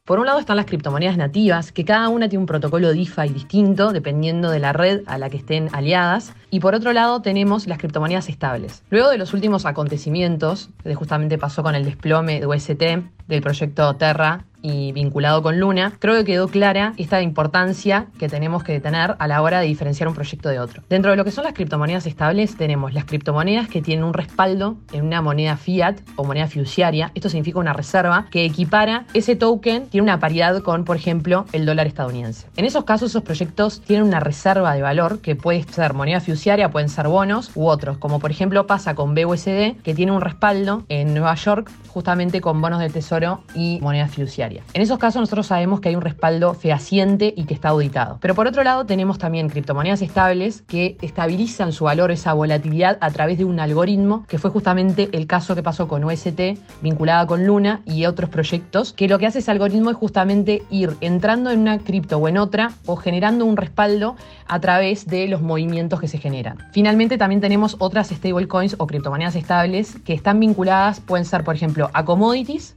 Por 0.05 0.20
un 0.20 0.27
lado 0.27 0.38
están 0.39 0.58
las 0.58 0.67
criptomonedas 0.67 1.17
nativas, 1.17 1.72
que 1.72 1.84
cada 1.84 2.10
una 2.10 2.29
tiene 2.29 2.41
un 2.41 2.46
protocolo 2.46 2.94
DeFi 2.94 3.29
distinto 3.34 3.91
dependiendo 3.91 4.51
de 4.51 4.60
la 4.60 4.72
red 4.72 5.01
a 5.08 5.17
la 5.17 5.32
que 5.32 5.38
estén 5.38 5.70
aliadas. 5.74 6.32
Y 6.51 6.60
por 6.60 6.75
otro 6.75 6.94
lado 6.94 7.24
tenemos 7.24 7.65
las 7.65 7.79
criptomonedas 7.79 8.29
estables. 8.29 8.84
Luego 8.91 9.10
de 9.10 9.17
los 9.17 9.34
últimos 9.34 9.65
acontecimientos, 9.65 10.70
que 10.84 10.94
justamente 10.94 11.39
pasó 11.39 11.63
con 11.63 11.74
el 11.74 11.86
desplome 11.86 12.39
de 12.39 12.46
UST, 12.46 12.84
del 13.27 13.41
proyecto 13.41 13.96
Terra 13.96 14.46
y 14.67 14.91
vinculado 14.94 15.44
con 15.44 15.60
Luna, 15.60 15.94
creo 16.00 16.15
que 16.15 16.25
quedó 16.25 16.48
clara 16.48 16.94
esta 16.98 17.22
importancia 17.22 18.08
que 18.17 18.27
tenemos 18.27 18.63
que 18.63 18.79
tener 18.79 19.15
a 19.20 19.27
la 19.27 19.44
hora 19.44 19.60
de 19.60 19.67
diferenciar 19.67 20.10
un 20.10 20.15
proyecto 20.15 20.50
de 20.50 20.60
otro. 20.60 20.82
Dentro 20.89 21.12
de 21.12 21.17
lo 21.17 21.24
que 21.24 21.29
son 21.29 21.44
las 21.44 21.53
criptomonedas 21.53 22.08
estables, 22.08 22.58
tenemos 22.58 22.91
las 22.96 23.05
criptomonedas 23.05 23.67
que 23.67 23.84
tienen 23.84 24.03
un 24.03 24.15
respaldo 24.15 24.77
en 24.91 25.05
una 25.05 25.22
moneda 25.22 25.55
fiat 25.55 26.00
o 26.15 26.24
moneda 26.24 26.48
fiduciaria. 26.48 27.12
Esto 27.13 27.29
significa 27.29 27.60
una 27.60 27.74
reserva 27.74 28.25
que 28.32 28.44
equipara 28.44 29.05
ese 29.13 29.36
token, 29.36 29.86
tiene 29.88 30.03
una 30.03 30.20
paridad 30.20 30.63
con, 30.63 30.84
por 30.84 30.98
ejemplo, 30.98 31.46
el 31.51 31.67
dólar 31.67 31.86
estadounidense. 31.86 32.48
En 32.58 32.65
esos 32.65 32.86
casos, 32.86 33.12
esos 33.12 33.22
proyectos 33.22 33.82
tienen 33.82 34.08
una 34.08 34.20
reserva 34.20 34.74
de 34.74 34.82
valor 34.82 35.20
que 35.22 35.36
puede 35.36 35.62
ser 35.63 35.94
moneda 35.94 36.22
fiduciaria, 36.22 36.72
pueden 36.72 36.89
ser 36.89 37.08
bonos 37.08 37.51
u 37.53 37.67
otros, 37.67 38.00
como 38.00 38.20
por 38.20 38.32
ejemplo 38.32 38.65
pasa 38.65 38.96
con 38.96 39.13
BUSD, 39.13 39.75
que 39.84 39.94
tiene 39.94 40.12
un 40.12 40.22
respaldo 40.22 40.86
en 40.89 41.13
Nueva 41.13 41.36
York 41.36 41.70
justamente 41.88 42.41
con 42.41 42.60
bonos 42.60 42.79
de 42.79 42.89
tesoro 42.89 43.14
y 43.53 43.79
moneda 43.81 44.07
fiduciaria. 44.07 44.63
En 44.74 44.81
esos 44.81 45.00
casos 45.00 45.22
nosotros 45.22 45.48
sabemos 45.48 45.79
que 45.79 45.89
hay 45.89 45.95
un 45.95 46.01
respaldo 46.01 46.53
fehaciente 46.53 47.34
y 47.36 47.45
que 47.45 47.53
está 47.53 47.69
auditado. 47.69 48.17
Pero 48.22 48.36
por 48.36 48.48
otro 48.48 48.63
lado 48.63 48.86
tenemos 48.86 49.17
también 49.17 49.50
criptomonedas 49.50 50.01
estables 50.01 50.63
que 50.63 50.98
estabilizan 51.01 51.72
su 51.72 51.86
valor, 51.86 52.12
esa 52.12 52.34
volatilidad 52.34 52.98
a 53.01 53.12
través 53.12 53.38
de 53.38 53.45
un 53.45 53.60
algoritmo, 53.60 54.25
que 54.27 54.38
fue 54.38 54.50
justamente 54.50 55.10
el 55.13 55.27
caso 55.27 55.55
que 55.55 55.63
pasó 55.63 55.88
con 55.88 56.03
UST 56.03 56.39
vinculada 56.81 57.25
con 57.27 57.45
Luna 57.45 57.81
y 57.86 58.05
otros 58.05 58.29
proyectos, 58.29 58.93
que 58.93 59.07
lo 59.07 59.19
que 59.19 59.27
hace 59.27 59.39
ese 59.39 59.51
algoritmo 59.51 59.89
es 59.91 59.98
justamente 59.98 60.63
ir 60.69 60.95
entrando 61.01 61.51
en 61.51 61.60
una 61.60 61.79
cripto 61.79 62.17
o 62.17 62.27
en 62.27 62.38
otra 62.38 62.72
o 62.86 62.95
generando 62.95 63.45
un 63.45 63.57
respaldo 63.57 64.15
a 64.48 64.60
través 64.60 65.07
de 65.07 65.27
los 65.27 65.41
movimientos 65.41 66.00
que 66.00 66.07
se 66.07 66.17
generan. 66.17 66.57
Finalmente 66.72 67.17
también 67.17 67.41
tenemos 67.41 67.75
otras 67.79 68.10
stablecoins 68.10 68.75
o 68.79 68.88
criptomonedas 68.88 69.36
estables 69.36 69.95
que 70.05 70.13
están 70.13 70.39
vinculadas, 70.39 71.00
pueden 71.00 71.25
ser 71.25 71.43
por 71.43 71.55
ejemplo 71.55 71.89
a 71.93 72.05
commodities, 72.05 72.75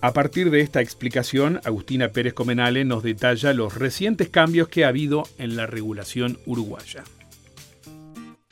a 0.00 0.12
partir 0.12 0.50
de 0.50 0.60
esta 0.60 0.80
explicación, 0.80 1.60
Agustina 1.64 2.08
Pérez 2.08 2.34
Comenale 2.34 2.84
nos 2.84 3.02
detalla 3.02 3.52
los 3.52 3.74
recientes 3.74 4.28
cambios 4.28 4.68
que 4.68 4.84
ha 4.84 4.88
habido 4.88 5.24
en 5.38 5.56
la 5.56 5.66
regulación 5.66 6.38
uruguaya. 6.46 7.04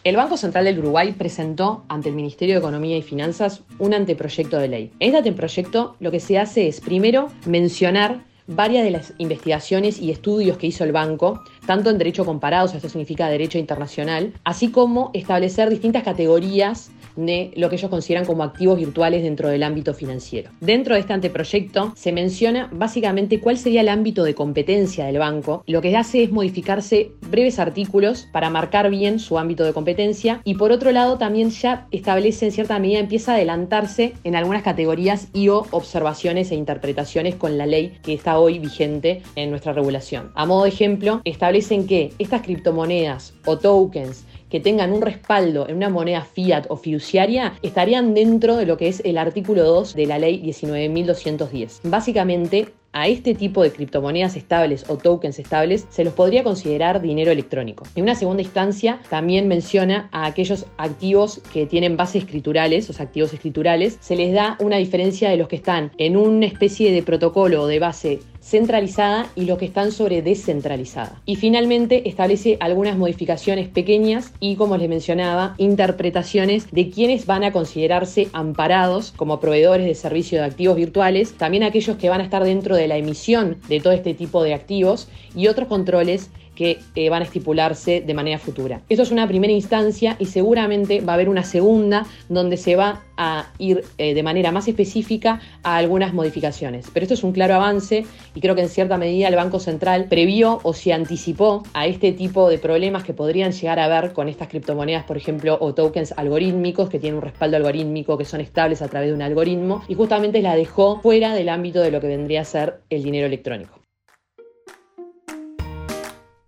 El 0.05 0.17
Banco 0.17 0.37
Central 0.37 0.67
del 0.67 0.81
Uruguay 0.81 1.15
presentó 1.17 1.85
ante 1.89 2.11
el 2.11 2.15
Ministerio 2.15 2.55
de 2.55 2.59
Economía 2.59 2.99
y 2.99 3.03
Finanzas 3.03 3.63
un 3.79 3.95
anteproyecto 3.95 4.59
de 4.59 4.69
ley. 4.69 4.93
En 5.01 5.09
este 5.09 5.19
anteproyecto 5.19 5.97
lo 5.99 6.11
que 6.11 6.21
se 6.21 6.39
hace 6.39 6.69
es 6.69 6.81
primero 6.81 7.29
mencionar 7.47 8.23
varias 8.47 8.85
de 8.85 8.91
las 8.91 9.15
investigaciones 9.19 9.99
y 9.99 10.11
estudios 10.11 10.59
que 10.59 10.67
hizo 10.67 10.85
el 10.85 10.93
banco, 10.93 11.43
tanto 11.67 11.89
en 11.89 11.99
derecho 11.99 12.27
comparado, 12.27 12.67
o 12.67 12.69
sea, 12.69 12.77
esto 12.77 12.91
significa 12.91 13.29
derecho 13.29 13.59
internacional, 13.59 14.35
así 14.45 14.71
como 14.71 15.11
establecer 15.15 15.71
distintas 15.71 16.03
categorías 16.03 16.91
de 17.17 17.53
lo 17.57 17.69
que 17.69 17.77
ellos 17.77 17.91
consideran 17.91 18.25
como 18.25 18.43
activos 18.43 18.79
virtuales 18.79 19.23
dentro 19.23 19.49
del 19.49 19.63
ámbito 19.63 19.95
financiero. 19.95 20.51
Dentro 20.61 20.95
de 20.95 21.01
este 21.01 21.13
anteproyecto 21.13 21.93
se 21.97 22.13
menciona 22.13 22.69
básicamente 22.73 23.41
cuál 23.41 23.59
sería 23.59 23.81
el 23.81 23.89
ámbito 23.89 24.25
de 24.25 24.35
competencia 24.35 25.07
del 25.07 25.19
banco. 25.19 25.63
Lo 25.67 25.81
que 25.81 25.97
hace 25.97 26.23
es 26.23 26.31
modificarse 26.31 27.13
breves 27.31 27.59
artículos 27.59 28.27
para 28.33 28.51
marcar 28.51 28.91
bien 28.91 29.19
su 29.19 29.39
ámbito 29.39 29.65
de 29.65 29.73
competencia 29.73 30.41
y 30.45 30.55
por 30.55 30.73
otro 30.73 30.93
lado 30.93 31.19
también 31.19 31.51
ya 31.51 31.87
establece 31.91 32.47
en 32.47 32.53
cierta 32.53 32.79
medida, 32.79 32.99
empieza 32.99 33.33
a 33.33 33.35
adelantarse 33.37 34.15
en 34.25 34.37
algunas 34.37 34.63
categorías 34.63 35.29
y 35.33 35.49
o 35.49 35.67
observaciones 35.71 36.51
e 36.51 36.55
interpretaciones 36.55 37.35
con 37.35 37.59
la 37.59 37.67
ley 37.67 37.99
que 38.03 38.15
está 38.15 38.39
hoy 38.39 38.59
vigente 38.59 39.23
en 39.37 39.51
nuestra 39.51 39.73
regulación. 39.73 40.33
A 40.35 40.47
modo 40.47 40.65
de 40.65 40.71
ejemplo, 40.71 41.21
establecen 41.25 41.87
que 41.87 42.13
estas 42.19 42.43
criptomonedas 42.43 43.35
o 43.45 43.59
tokens 43.59 44.25
que 44.55 44.61
tengan 44.61 44.93
un 44.93 45.03
respaldo 45.03 45.69
en 45.69 45.79
una 45.79 45.89
moneda 45.89 46.21
fiat 46.21 46.67
o 46.69 46.77
fiduciaria 46.77 47.55
estarían 47.63 48.15
dentro 48.15 48.55
de 48.55 48.67
lo 48.67 48.77
que 48.77 48.87
es 48.87 49.03
el 49.05 49.19
artículo 49.19 49.65
2 49.65 49.97
de 49.97 50.07
la 50.07 50.21
ley 50.21 50.41
19.210. 50.45 51.81
Básicamente, 51.83 52.69
a 52.93 53.09
este 53.09 53.35
tipo 53.35 53.65
de 53.65 53.73
criptomonedas 53.73 54.37
estables 54.37 54.85
o 54.89 54.97
tokens 54.97 55.41
estables 55.41 55.89
se 55.91 56.05
los 56.05 56.15
podría 56.15 56.45
considerar 56.45 57.03
dinero 57.03 57.33
electrónico. 57.33 57.85
En 57.97 58.05
una 58.05 58.15
segunda 58.15 58.45
instancia 58.45 59.01
también 59.11 59.49
menciona 59.49 60.09
a 60.13 60.25
aquellos 60.25 60.67
activos 60.77 61.41
que 61.53 61.67
tienen 61.67 61.97
bases 61.97 62.23
escriturales, 62.23 62.87
los 62.87 63.01
activos 63.01 63.33
escriturales, 63.33 63.99
se 64.01 64.15
les 64.15 64.33
da 64.33 64.57
una 64.61 64.77
diferencia 64.77 65.31
de 65.31 65.37
los 65.37 65.49
que 65.49 65.57
están 65.57 65.91
en 65.99 66.17
una 66.17 66.47
especie 66.47 66.93
de 66.93 67.03
protocolo 67.03 67.63
o 67.63 67.67
de 67.67 67.81
base 67.81 68.21
centralizada 68.45 69.27
y 69.35 69.47
los 69.47 69.59
que 69.59 69.65
están 69.65 69.91
sobre 69.91 70.21
descentralizada. 70.21 71.21
Y 71.25 71.37
finalmente 71.37 72.09
establece 72.09 72.59
algunas 72.61 72.99
modificaciones 72.99 73.69
pequeñas 73.69 74.33
y, 74.39 74.57
como 74.57 74.77
les 74.77 74.89
mencionaba, 74.89 75.55
interpretaciones 75.57 76.71
de 76.71 76.91
quienes 76.91 77.25
van 77.25 77.43
a 77.43 77.53
considerarse 77.53 78.29
amparados 78.33 79.13
como 79.17 79.41
proveedores 79.41 79.87
de 79.87 79.95
servicio 79.95 80.39
de 80.39 80.45
activos 80.45 80.77
virtuales, 80.77 81.33
también 81.33 81.63
aquellos 81.63 81.97
que 81.97 82.11
van 82.11 82.21
a 82.21 82.25
estar 82.25 82.45
dentro 82.45 82.77
de 82.77 82.87
la 82.87 82.99
emisión 82.99 83.57
de 83.69 83.81
todo 83.81 83.95
este 83.95 84.13
tipo 84.13 84.43
de 84.43 84.55
activos 84.55 85.09
y 85.35 85.47
otros 85.47 85.69
controles 85.69 86.31
que 86.55 86.79
eh, 86.95 87.09
van 87.11 87.23
a 87.23 87.25
estipularse 87.25 88.01
de 88.01 88.15
manera 88.15 88.39
futura. 88.39 88.81
Esto 88.89 89.03
es 89.03 89.11
una 89.11 89.27
primera 89.27 89.53
instancia 89.53 90.17
y 90.19 90.27
seguramente 90.27 91.01
va 91.01 91.13
a 91.13 91.15
haber 91.15 91.29
una 91.29 91.45
segunda 91.45 92.07
donde 92.29 92.57
se 92.57 92.77
va 92.77 93.03
a 93.17 93.47
ir 93.59 93.85
eh, 93.99 94.15
de 94.15 94.23
manera 94.23 94.51
más 94.51 94.67
específica 94.67 95.41
a 95.63 95.77
algunas 95.77 96.15
modificaciones. 96.15 96.91
Pero 96.93 97.05
esto 97.05 97.15
es 97.15 97.23
un 97.23 97.33
claro 97.33 97.55
avance 97.55 98.05
y 98.35 98.41
creo 98.41 98.55
que 98.55 98.63
en 98.63 98.69
cierta 98.69 98.99
medida 98.99 99.29
el 99.29 99.37
Banco 99.37 99.61
Central 99.61 100.07
previó 100.09 100.61
o 100.63 100.73
se 100.73 100.93
anticipó 100.93 101.63
a 101.75 101.87
este 101.87 102.13
tipo 102.13 102.49
de 102.49 102.59
problemas 102.59 103.05
que 103.05 103.13
podrían 103.13 103.53
llegar 103.53 103.79
a 103.79 103.85
haber 103.85 104.13
con 104.13 104.29
estas 104.29 104.49
criptomonedas, 104.49 105.05
por 105.05 105.17
ejemplo, 105.17 105.59
o 105.61 105.75
tokens 105.75 106.13
algorítmicos 106.17 106.89
que 106.89 106.99
tienen 106.99 107.17
un 107.17 107.23
respaldo 107.23 107.57
algorítmico, 107.57 108.19
que 108.19 108.25
son 108.25 108.41
estables 108.41 108.83
a 108.83 108.89
través 108.89 109.11
de 109.11 109.15
un 109.15 109.23
algoritmo, 109.23 109.83
y 109.89 109.95
justamente 109.95 110.43
la 110.43 110.57
dejó 110.57 111.01
fuera 111.01 111.35
del 111.35 111.49
ámbito 111.49 111.81
de 111.81 111.91
lo 111.91 112.01
que 112.01 112.09
vendría 112.09 112.43
a 112.43 112.45
ser 112.45 112.81
el 112.91 113.03
dinero 113.03 113.27
electrónico. 113.27 113.84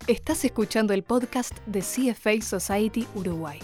Estás 0.08 0.44
escuchando 0.44 0.94
el 0.94 1.02
podcast 1.02 1.58
de 1.66 1.80
CFA 1.80 2.40
Society 2.40 3.08
Uruguay. 3.16 3.58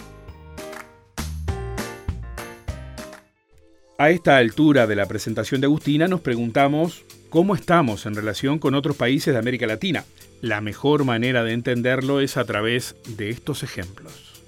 A 3.97 4.09
esta 4.09 4.35
altura 4.35 4.85
de 4.85 4.97
la 4.97 5.05
presentación 5.05 5.61
de 5.61 5.67
Agustina 5.67 6.09
nos 6.09 6.19
preguntamos 6.19 7.05
cómo 7.29 7.55
estamos 7.55 8.05
en 8.05 8.15
relación 8.15 8.59
con 8.59 8.75
otros 8.75 8.97
países 8.97 9.33
de 9.33 9.39
América 9.39 9.67
Latina. 9.67 10.03
La 10.41 10.59
mejor 10.59 11.05
manera 11.05 11.45
de 11.45 11.53
entenderlo 11.53 12.19
es 12.19 12.35
a 12.35 12.43
través 12.43 12.97
de 13.07 13.29
estos 13.29 13.63
ejemplos. 13.63 14.41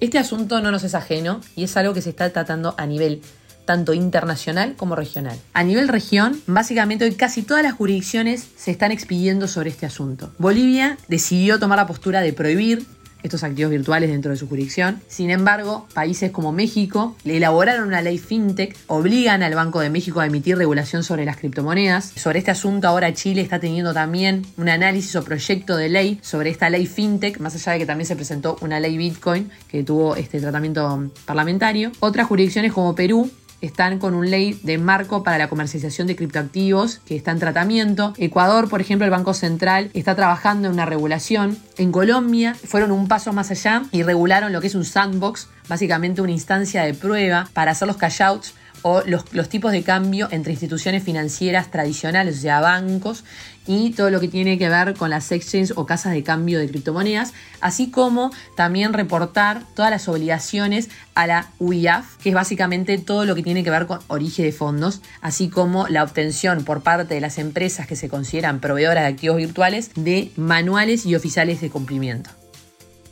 Este 0.00 0.18
asunto 0.18 0.62
no 0.62 0.70
nos 0.70 0.82
es 0.82 0.94
ajeno 0.94 1.42
y 1.56 1.64
es 1.64 1.76
algo 1.76 1.92
que 1.92 2.00
se 2.00 2.08
está 2.08 2.32
tratando 2.32 2.74
a 2.78 2.86
nivel 2.86 3.20
tanto 3.64 3.94
internacional 3.94 4.74
como 4.76 4.96
regional. 4.96 5.38
A 5.52 5.64
nivel 5.64 5.88
región, 5.88 6.40
básicamente 6.46 7.04
hoy 7.04 7.14
casi 7.14 7.42
todas 7.42 7.62
las 7.62 7.74
jurisdicciones 7.74 8.46
se 8.56 8.70
están 8.70 8.92
expidiendo 8.92 9.48
sobre 9.48 9.70
este 9.70 9.86
asunto. 9.86 10.32
Bolivia 10.38 10.98
decidió 11.08 11.58
tomar 11.58 11.78
la 11.78 11.86
postura 11.86 12.20
de 12.20 12.32
prohibir 12.32 12.86
estos 13.24 13.42
activos 13.42 13.70
virtuales 13.70 14.10
dentro 14.10 14.30
de 14.30 14.36
su 14.36 14.46
jurisdicción. 14.46 15.00
Sin 15.08 15.30
embargo, 15.30 15.88
países 15.94 16.30
como 16.30 16.52
México 16.52 17.16
le 17.24 17.38
elaboraron 17.38 17.88
una 17.88 18.02
ley 18.02 18.18
fintech, 18.18 18.76
obligan 18.86 19.42
al 19.42 19.54
Banco 19.54 19.80
de 19.80 19.88
México 19.88 20.20
a 20.20 20.26
emitir 20.26 20.58
regulación 20.58 21.02
sobre 21.02 21.24
las 21.24 21.38
criptomonedas. 21.38 22.12
Sobre 22.16 22.38
este 22.38 22.50
asunto 22.50 22.86
ahora 22.86 23.14
Chile 23.14 23.40
está 23.40 23.58
teniendo 23.58 23.94
también 23.94 24.44
un 24.58 24.68
análisis 24.68 25.16
o 25.16 25.24
proyecto 25.24 25.76
de 25.76 25.88
ley 25.88 26.20
sobre 26.22 26.50
esta 26.50 26.68
ley 26.68 26.86
fintech, 26.86 27.40
más 27.40 27.54
allá 27.54 27.72
de 27.72 27.78
que 27.78 27.86
también 27.86 28.06
se 28.06 28.14
presentó 28.14 28.58
una 28.60 28.78
ley 28.78 28.98
Bitcoin 28.98 29.50
que 29.68 29.82
tuvo 29.82 30.16
este 30.16 30.38
tratamiento 30.38 31.10
parlamentario. 31.24 31.92
Otras 32.00 32.26
jurisdicciones 32.26 32.74
como 32.74 32.94
Perú 32.94 33.30
están 33.66 33.98
con 33.98 34.14
un 34.14 34.30
ley 34.30 34.58
de 34.62 34.78
marco 34.78 35.22
para 35.22 35.38
la 35.38 35.48
comercialización 35.48 36.06
de 36.06 36.16
criptoactivos 36.16 37.00
que 37.06 37.16
está 37.16 37.30
en 37.30 37.38
tratamiento. 37.38 38.14
Ecuador, 38.16 38.68
por 38.68 38.80
ejemplo, 38.80 39.04
el 39.04 39.10
Banco 39.10 39.34
Central 39.34 39.90
está 39.94 40.14
trabajando 40.14 40.68
en 40.68 40.74
una 40.74 40.86
regulación. 40.86 41.58
En 41.76 41.92
Colombia 41.92 42.54
fueron 42.54 42.92
un 42.92 43.08
paso 43.08 43.32
más 43.32 43.50
allá 43.50 43.84
y 43.92 44.02
regularon 44.02 44.52
lo 44.52 44.60
que 44.60 44.66
es 44.68 44.74
un 44.74 44.84
sandbox, 44.84 45.48
básicamente 45.68 46.22
una 46.22 46.32
instancia 46.32 46.82
de 46.82 46.94
prueba 46.94 47.48
para 47.52 47.72
hacer 47.72 47.88
los 47.88 47.96
cash-outs 47.96 48.54
o 48.86 49.02
los, 49.06 49.48
tipos 49.48 49.72
de 49.72 49.82
cambio 49.82 50.28
entre 50.30 50.52
instituciones 50.52 51.02
financieras 51.02 51.70
tradicionales, 51.70 52.36
o 52.36 52.40
sea, 52.42 52.60
bancos, 52.60 53.24
y 53.66 53.92
todo 53.92 54.10
lo 54.10 54.20
que 54.20 54.28
tiene 54.28 54.58
que 54.58 54.68
ver 54.68 54.92
con 54.92 55.08
las 55.08 55.32
exchanges 55.32 55.72
o 55.74 55.86
casas 55.86 56.12
de 56.12 56.22
cambio 56.22 56.58
de 56.58 56.68
criptomonedas, 56.68 57.32
así 57.62 57.90
como 57.90 58.30
también 58.58 58.92
reportar 58.92 59.62
todas 59.74 59.90
las 59.90 60.06
obligaciones 60.06 60.90
a 61.14 61.26
la 61.26 61.46
UIAF, 61.60 62.18
que 62.18 62.28
es 62.28 62.34
básicamente 62.34 62.98
todo 62.98 63.24
lo 63.24 63.34
que 63.34 63.42
tiene 63.42 63.64
que 63.64 63.70
ver 63.70 63.86
con 63.86 64.00
origen 64.08 64.44
de 64.44 64.52
fondos, 64.52 65.00
así 65.22 65.48
como 65.48 65.88
la 65.88 66.02
obtención 66.02 66.62
por 66.62 66.82
parte 66.82 67.14
de 67.14 67.22
las 67.22 67.38
empresas 67.38 67.86
que 67.86 67.96
se 67.96 68.10
consideran 68.10 68.60
proveedoras 68.60 69.04
de 69.04 69.08
activos 69.08 69.38
virtuales 69.38 69.92
de 69.94 70.30
manuales 70.36 71.06
y 71.06 71.14
oficiales 71.14 71.62
de 71.62 71.70
cumplimiento. 71.70 72.43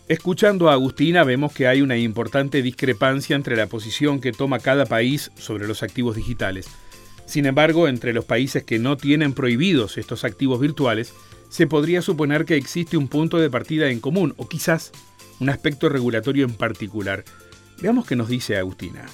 Escuchando 0.08 0.68
a 0.68 0.72
Agustina 0.72 1.22
vemos 1.22 1.52
que 1.52 1.68
hay 1.68 1.80
una 1.80 1.96
importante 1.96 2.60
discrepancia 2.60 3.36
entre 3.36 3.56
la 3.56 3.68
posición 3.68 4.20
que 4.20 4.32
toma 4.32 4.58
cada 4.58 4.84
país 4.84 5.30
sobre 5.36 5.66
los 5.68 5.82
activos 5.82 6.16
digitales. 6.16 6.66
Sin 7.24 7.46
embargo, 7.46 7.86
entre 7.86 8.12
los 8.12 8.24
países 8.24 8.64
que 8.64 8.80
no 8.80 8.96
tienen 8.96 9.32
prohibidos 9.32 9.96
estos 9.98 10.24
activos 10.24 10.60
virtuales, 10.60 11.14
se 11.48 11.66
podría 11.66 12.02
suponer 12.02 12.44
que 12.44 12.56
existe 12.56 12.96
un 12.96 13.08
punto 13.08 13.38
de 13.38 13.48
partida 13.48 13.90
en 13.90 14.00
común 14.00 14.34
o 14.38 14.48
quizás 14.48 14.90
un 15.38 15.48
aspecto 15.50 15.88
regulatorio 15.88 16.44
en 16.44 16.54
particular. 16.54 17.24
Veamos 17.80 18.06
qué 18.06 18.16
nos 18.16 18.28
dice 18.28 18.56
Agustina. 18.56 19.06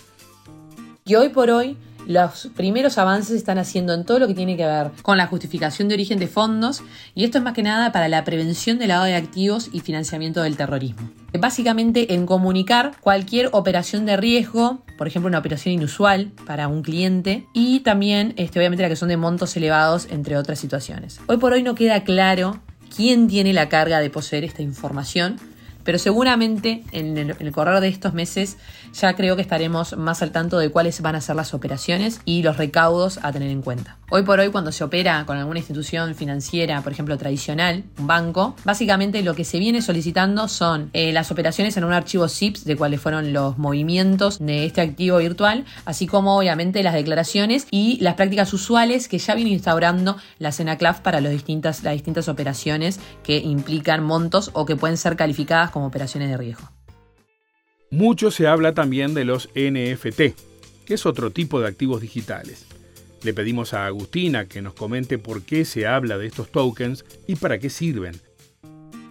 Y 1.04 1.14
hoy 1.14 1.28
por 1.28 1.50
hoy 1.50 1.76
los 2.08 2.48
primeros 2.56 2.96
avances 2.96 3.36
están 3.36 3.58
haciendo 3.58 3.92
en 3.92 4.06
todo 4.06 4.18
lo 4.18 4.26
que 4.26 4.32
tiene 4.32 4.56
que 4.56 4.64
ver 4.64 4.92
con 5.02 5.18
la 5.18 5.26
justificación 5.26 5.88
de 5.88 5.94
origen 5.94 6.18
de 6.18 6.26
fondos 6.26 6.82
y 7.14 7.24
esto 7.24 7.36
es 7.36 7.44
más 7.44 7.52
que 7.52 7.62
nada 7.62 7.92
para 7.92 8.08
la 8.08 8.24
prevención 8.24 8.78
del 8.78 8.88
lavado 8.88 9.04
de 9.04 9.14
activos 9.14 9.68
y 9.72 9.80
financiamiento 9.80 10.42
del 10.42 10.56
terrorismo. 10.56 11.10
Básicamente 11.38 12.14
en 12.14 12.24
comunicar 12.24 12.92
cualquier 13.02 13.50
operación 13.52 14.06
de 14.06 14.16
riesgo, 14.16 14.82
por 14.96 15.06
ejemplo 15.06 15.28
una 15.28 15.38
operación 15.38 15.74
inusual 15.74 16.32
para 16.46 16.66
un 16.66 16.80
cliente 16.80 17.46
y 17.52 17.80
también 17.80 18.32
este, 18.38 18.58
obviamente 18.58 18.82
la 18.82 18.88
que 18.88 18.96
son 18.96 19.10
de 19.10 19.18
montos 19.18 19.54
elevados 19.58 20.08
entre 20.10 20.38
otras 20.38 20.58
situaciones. 20.58 21.20
Hoy 21.26 21.36
por 21.36 21.52
hoy 21.52 21.62
no 21.62 21.74
queda 21.74 22.04
claro 22.04 22.58
quién 22.96 23.28
tiene 23.28 23.52
la 23.52 23.68
carga 23.68 24.00
de 24.00 24.08
poseer 24.08 24.44
esta 24.44 24.62
información, 24.62 25.36
pero 25.88 25.98
seguramente 25.98 26.84
en 26.92 27.16
el, 27.16 27.34
en 27.38 27.50
correr 27.50 27.80
de 27.80 27.88
estos 27.88 28.12
meses 28.12 28.58
ya 28.92 29.16
creo 29.16 29.36
que 29.36 29.42
estaremos 29.42 29.96
más 29.96 30.20
al 30.20 30.32
tanto 30.32 30.58
de 30.58 30.68
cuáles 30.68 31.00
van 31.00 31.14
a 31.14 31.22
ser 31.22 31.34
las 31.34 31.54
operaciones 31.54 32.20
y 32.26 32.42
los 32.42 32.58
recaudos 32.58 33.18
a 33.22 33.32
tener 33.32 33.48
en 33.48 33.62
cuenta. 33.62 33.96
Hoy 34.10 34.22
por 34.22 34.38
hoy, 34.40 34.50
cuando 34.50 34.72
se 34.72 34.84
opera 34.84 35.24
con 35.26 35.36
alguna 35.36 35.58
institución 35.58 36.14
financiera, 36.14 36.80
por 36.80 36.92
ejemplo 36.92 37.16
tradicional, 37.18 37.84
un 37.98 38.06
banco, 38.06 38.54
básicamente 38.64 39.22
lo 39.22 39.34
que 39.34 39.44
se 39.44 39.58
viene 39.58 39.82
solicitando 39.82 40.48
son 40.48 40.90
eh, 40.94 41.12
las 41.12 41.30
operaciones 41.30 41.76
en 41.76 41.84
un 41.84 41.92
archivo 41.92 42.26
ZIPS 42.26 42.64
de 42.64 42.76
cuáles 42.76 43.00
fueron 43.00 43.32
los 43.32 43.56
movimientos 43.58 44.38
de 44.38 44.64
este 44.66 44.80
activo 44.80 45.18
virtual, 45.18 45.66
así 45.84 46.06
como 46.06 46.38
obviamente 46.38 46.82
las 46.82 46.94
declaraciones 46.94 47.66
y 47.70 47.98
las 48.00 48.14
prácticas 48.14 48.52
usuales 48.52 49.08
que 49.08 49.18
ya 49.18 49.34
viene 49.34 49.50
instaurando 49.50 50.16
la 50.38 50.52
CENACLAF 50.52 51.00
para 51.00 51.20
los 51.20 51.32
distintas, 51.32 51.82
las 51.82 51.94
distintas 51.94 52.28
operaciones 52.28 53.00
que 53.22 53.38
implican 53.38 54.02
montos 54.02 54.50
o 54.54 54.66
que 54.66 54.76
pueden 54.76 54.96
ser 54.96 55.16
calificadas 55.16 55.70
como 55.70 55.77
operaciones 55.82 56.30
de 56.30 56.36
riesgo. 56.36 56.68
Mucho 57.90 58.30
se 58.30 58.46
habla 58.46 58.74
también 58.74 59.14
de 59.14 59.24
los 59.24 59.48
NFT, 59.54 60.34
que 60.84 60.94
es 60.94 61.06
otro 61.06 61.30
tipo 61.30 61.60
de 61.60 61.68
activos 61.68 62.00
digitales. 62.00 62.66
Le 63.22 63.34
pedimos 63.34 63.74
a 63.74 63.86
Agustina 63.86 64.46
que 64.46 64.62
nos 64.62 64.74
comente 64.74 65.18
por 65.18 65.42
qué 65.42 65.64
se 65.64 65.86
habla 65.86 66.18
de 66.18 66.26
estos 66.26 66.50
tokens 66.50 67.04
y 67.26 67.36
para 67.36 67.58
qué 67.58 67.70
sirven. 67.70 68.20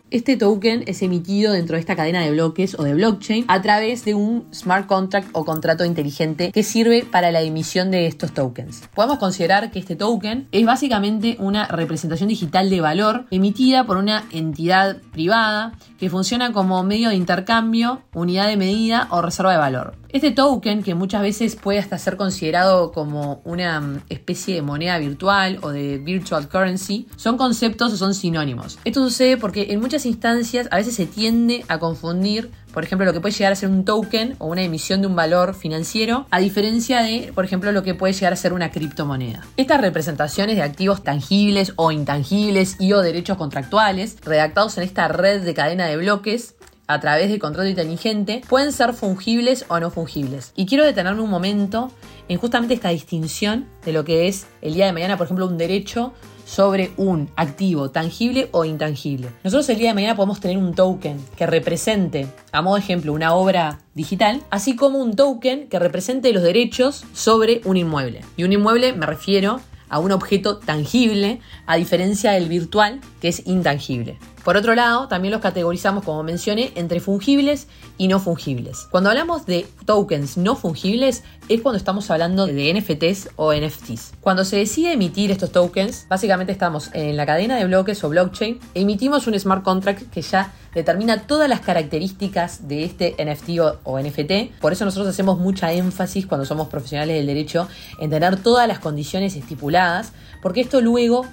Este 0.10 0.38
token 0.38 0.86
es 0.88 1.02
emitido 1.02 1.52
dentro 1.52 1.76
de 1.76 1.82
esta 1.82 1.98
cadena 1.98 2.22
de 2.22 2.32
bloques 2.32 2.80
o 2.80 2.84
de 2.84 2.94
blockchain 2.94 3.44
a 3.50 3.62
través 3.62 4.06
de 4.06 4.14
un 4.14 4.46
smart 4.54 4.88
contract 4.88 5.28
o 5.34 5.44
contrato 5.44 5.84
inteligente 5.84 6.54
que 6.54 6.64
sirve 6.64 7.04
para 7.04 7.30
la 7.30 7.42
emisión 7.42 7.92
de 7.92 8.08
estos 8.08 8.32
tokens. 8.32 8.88
Podemos 8.96 9.18
considerar 9.18 9.70
que 9.70 9.80
este 9.80 9.98
token 9.98 10.48
es 10.54 10.66
básicamente 10.66 11.36
una 11.40 11.68
representación 11.68 12.30
digital 12.30 12.70
de 12.70 12.80
valor 12.80 13.26
emitida 13.32 13.86
por 13.86 13.98
una 13.98 14.24
entidad 14.32 15.02
privada 15.12 15.74
que 16.00 16.10
funciona 16.10 16.54
como 16.54 16.82
medio 16.84 17.10
de 17.10 17.16
intercambio, 17.16 18.02
unidad 18.14 18.48
de 18.48 18.56
medida 18.56 19.10
o 19.12 19.22
reserva 19.22 19.52
de 19.52 19.58
valor. 19.58 19.96
Este 20.10 20.32
token, 20.32 20.84
que 20.84 20.96
muchas 20.96 21.22
veces 21.22 21.56
puede 21.56 21.80
hasta 21.80 21.98
ser 21.98 22.18
considerado 22.18 22.92
como 22.92 23.42
una 23.44 23.82
mm, 23.82 24.04
especie 24.10 24.56
de 24.56 24.62
moneda 24.62 24.98
virtual 25.00 25.60
o 25.62 25.70
de 25.70 25.98
virtual 25.98 26.48
currency, 26.48 27.08
son 27.18 27.38
conceptos 27.38 27.94
o 27.94 27.98
son 27.98 28.14
sinónimos. 28.14 28.80
Esto 28.86 29.04
sucede 29.04 29.38
porque 29.38 29.68
en 29.70 29.82
muchas 29.82 30.06
instancias 30.06 30.68
a 30.72 30.78
veces 30.78 30.96
se 30.96 31.06
tiende 31.06 31.66
a 31.68 31.80
confundir 31.80 32.52
por 32.78 32.84
ejemplo, 32.84 33.08
lo 33.08 33.14
que 33.14 33.22
puede 33.22 33.34
llegar 33.34 33.54
a 33.54 33.56
ser 33.56 33.70
un 33.70 33.86
token 33.86 34.36
o 34.38 34.46
una 34.46 34.62
emisión 34.62 35.02
de 35.02 35.08
un 35.08 35.16
valor 35.16 35.56
financiero, 35.56 36.28
a 36.30 36.40
diferencia 36.40 37.02
de, 37.02 37.32
por 37.34 37.44
ejemplo, 37.44 37.72
lo 37.72 37.82
que 37.82 37.96
puede 37.96 38.14
llegar 38.14 38.34
a 38.34 38.36
ser 38.36 38.54
una 38.54 38.70
criptomoneda. 38.70 39.44
Estas 39.58 39.82
representaciones 39.82 40.58
de 40.58 40.62
activos 40.62 41.04
tangibles 41.04 41.74
o 41.76 41.92
intangibles 41.92 42.76
y 42.80 42.94
o 42.94 43.02
derechos 43.02 43.38
contractuales, 43.38 44.18
redactados 44.24 44.78
en 44.78 44.84
esta 44.84 45.08
red 45.08 45.42
de 45.42 45.56
cadena 45.56 45.88
de 45.88 45.98
bloques, 45.98 46.54
a 46.88 47.00
través 47.00 47.30
de 47.30 47.40
contrato 47.40 47.70
inteligente 47.70 48.42
pueden 48.48 48.72
ser 48.72 48.94
fungibles 48.94 49.66
o 49.68 49.80
no 49.80 49.92
fungibles. 49.92 50.54
Y 50.56 50.66
quiero 50.66 50.86
detenerme 50.86 51.22
un 51.22 51.30
momento 51.30 51.92
en 52.30 52.38
justamente 52.38 52.74
esta 52.74 52.90
distinción 52.90 53.68
de 53.86 53.94
lo 53.94 54.04
que 54.06 54.28
es 54.28 54.48
el 54.62 54.74
día 54.74 54.86
de 54.86 54.94
mañana, 54.94 55.18
por 55.18 55.26
ejemplo, 55.26 55.46
un 55.46 55.58
derecho 55.58 56.14
sobre 56.46 56.92
un 56.96 57.30
activo 57.36 57.92
tangible 57.92 58.48
o 58.52 58.64
intangible. 58.64 59.30
Nosotros 59.44 59.68
el 59.70 59.80
día 59.80 59.90
de 59.90 59.96
mañana 59.96 60.16
podemos 60.16 60.40
tener 60.40 60.58
un 60.58 60.74
token 60.74 61.20
que 61.36 61.46
represente, 61.46 62.28
a 62.54 62.62
modo 62.62 62.76
de 62.76 62.82
ejemplo, 62.82 63.12
una 63.12 63.34
obra 63.34 63.82
digital, 63.94 64.42
así 64.50 64.76
como 64.76 65.00
un 65.00 65.16
token 65.16 65.68
que 65.68 65.78
represente 65.78 66.32
los 66.32 66.44
derechos 66.44 67.04
sobre 67.14 67.62
un 67.66 67.76
inmueble. 67.76 68.22
Y 68.38 68.46
un 68.46 68.54
inmueble 68.54 68.94
me 68.94 69.06
refiero 69.06 69.60
a 69.90 70.00
un 70.00 70.12
objeto 70.12 70.58
tangible, 70.58 71.40
a 71.66 71.76
diferencia 71.76 72.32
del 72.32 72.48
virtual, 72.48 73.02
que 73.22 73.30
es 73.30 73.46
intangible. 73.46 74.18
Por 74.48 74.56
otro 74.56 74.76
lado, 74.76 75.10
también 75.10 75.34
los 75.34 75.42
categorizamos, 75.42 76.06
como 76.06 76.24
mencioné, 76.24 76.72
entre 76.76 77.02
fungibles 77.02 77.68
y 77.98 78.08
no 78.08 78.22
fungibles. 78.22 78.88
Cuando 78.90 79.10
hablamos 79.10 79.46
de 79.46 79.68
tokens 79.86 80.38
no 80.38 80.56
fungibles, 80.56 81.26
es 81.50 81.60
cuando 81.60 81.76
estamos 81.76 82.10
hablando 82.10 82.48
de 82.48 82.74
NFTs 82.74 83.32
o 83.36 83.54
NFTs. 83.54 84.14
Cuando 84.22 84.46
se 84.46 84.56
decide 84.56 84.94
emitir 84.94 85.32
estos 85.32 85.52
tokens, 85.52 86.06
básicamente 86.08 86.54
estamos 86.54 86.92
en 86.94 87.18
la 87.18 87.26
cadena 87.26 87.58
de 87.58 87.66
bloques 87.66 88.02
o 88.06 88.08
blockchain, 88.08 88.58
emitimos 88.74 89.28
un 89.28 89.38
smart 89.38 89.64
contract 89.64 90.10
que 90.12 90.22
ya 90.22 90.54
determina 90.74 91.24
todas 91.24 91.50
las 91.50 91.60
características 91.60 92.70
de 92.70 92.86
este 92.86 93.16
NFT 93.20 93.60
o, 93.84 94.00
NFT. 94.00 94.60
Por 94.62 94.72
eso 94.72 94.86
nosotros 94.86 95.10
hacemos 95.10 95.40
mucha 95.40 95.74
énfasis 95.74 96.26
cuando 96.26 96.46
somos 96.46 96.70
profesionales 96.70 97.18
del 97.18 97.26
derecho 97.26 97.68
en 98.00 98.12
tener 98.12 98.38
todas 98.38 98.66
las 98.66 98.80
condiciones 98.80 99.36
estipuladas, 99.36 100.14
porque 100.42 100.62
esto 100.62 100.80
luego 100.80 101.26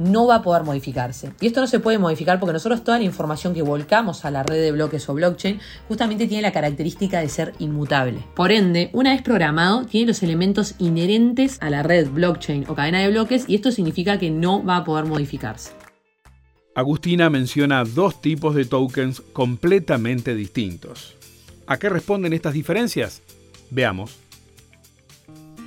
no 0.00 0.26
va 0.26 0.36
a 0.36 0.42
poder 0.42 0.64
modificarse. 0.64 1.32
Y 1.40 1.46
esto 1.46 1.60
no 1.60 1.66
se 1.66 1.78
puede 1.78 1.98
modificar 1.98 2.40
porque 2.40 2.54
nosotros 2.54 2.82
toda 2.82 2.98
la 2.98 3.04
información 3.04 3.52
que 3.54 3.62
volcamos 3.62 4.24
a 4.24 4.30
la 4.30 4.42
red 4.42 4.60
de 4.60 4.72
bloques 4.72 5.08
o 5.08 5.14
blockchain 5.14 5.60
justamente 5.88 6.26
tiene 6.26 6.42
la 6.42 6.52
característica 6.52 7.20
de 7.20 7.28
ser 7.28 7.52
inmutable. 7.58 8.24
Por 8.34 8.50
ende, 8.50 8.88
una 8.94 9.10
vez 9.10 9.22
programado, 9.22 9.84
tiene 9.84 10.08
los 10.08 10.22
elementos 10.22 10.74
inherentes 10.78 11.58
a 11.60 11.68
la 11.68 11.82
red 11.82 12.08
blockchain 12.08 12.64
o 12.68 12.74
cadena 12.74 13.00
de 13.00 13.10
bloques 13.10 13.44
y 13.46 13.54
esto 13.54 13.70
significa 13.70 14.18
que 14.18 14.30
no 14.30 14.64
va 14.64 14.78
a 14.78 14.84
poder 14.84 15.04
modificarse. 15.04 15.72
Agustina 16.74 17.28
menciona 17.28 17.84
dos 17.84 18.22
tipos 18.22 18.54
de 18.54 18.64
tokens 18.64 19.20
completamente 19.20 20.34
distintos. 20.34 21.14
¿A 21.66 21.78
qué 21.78 21.88
responden 21.88 22.32
estas 22.32 22.54
diferencias? 22.54 23.22
Veamos. 23.70 24.29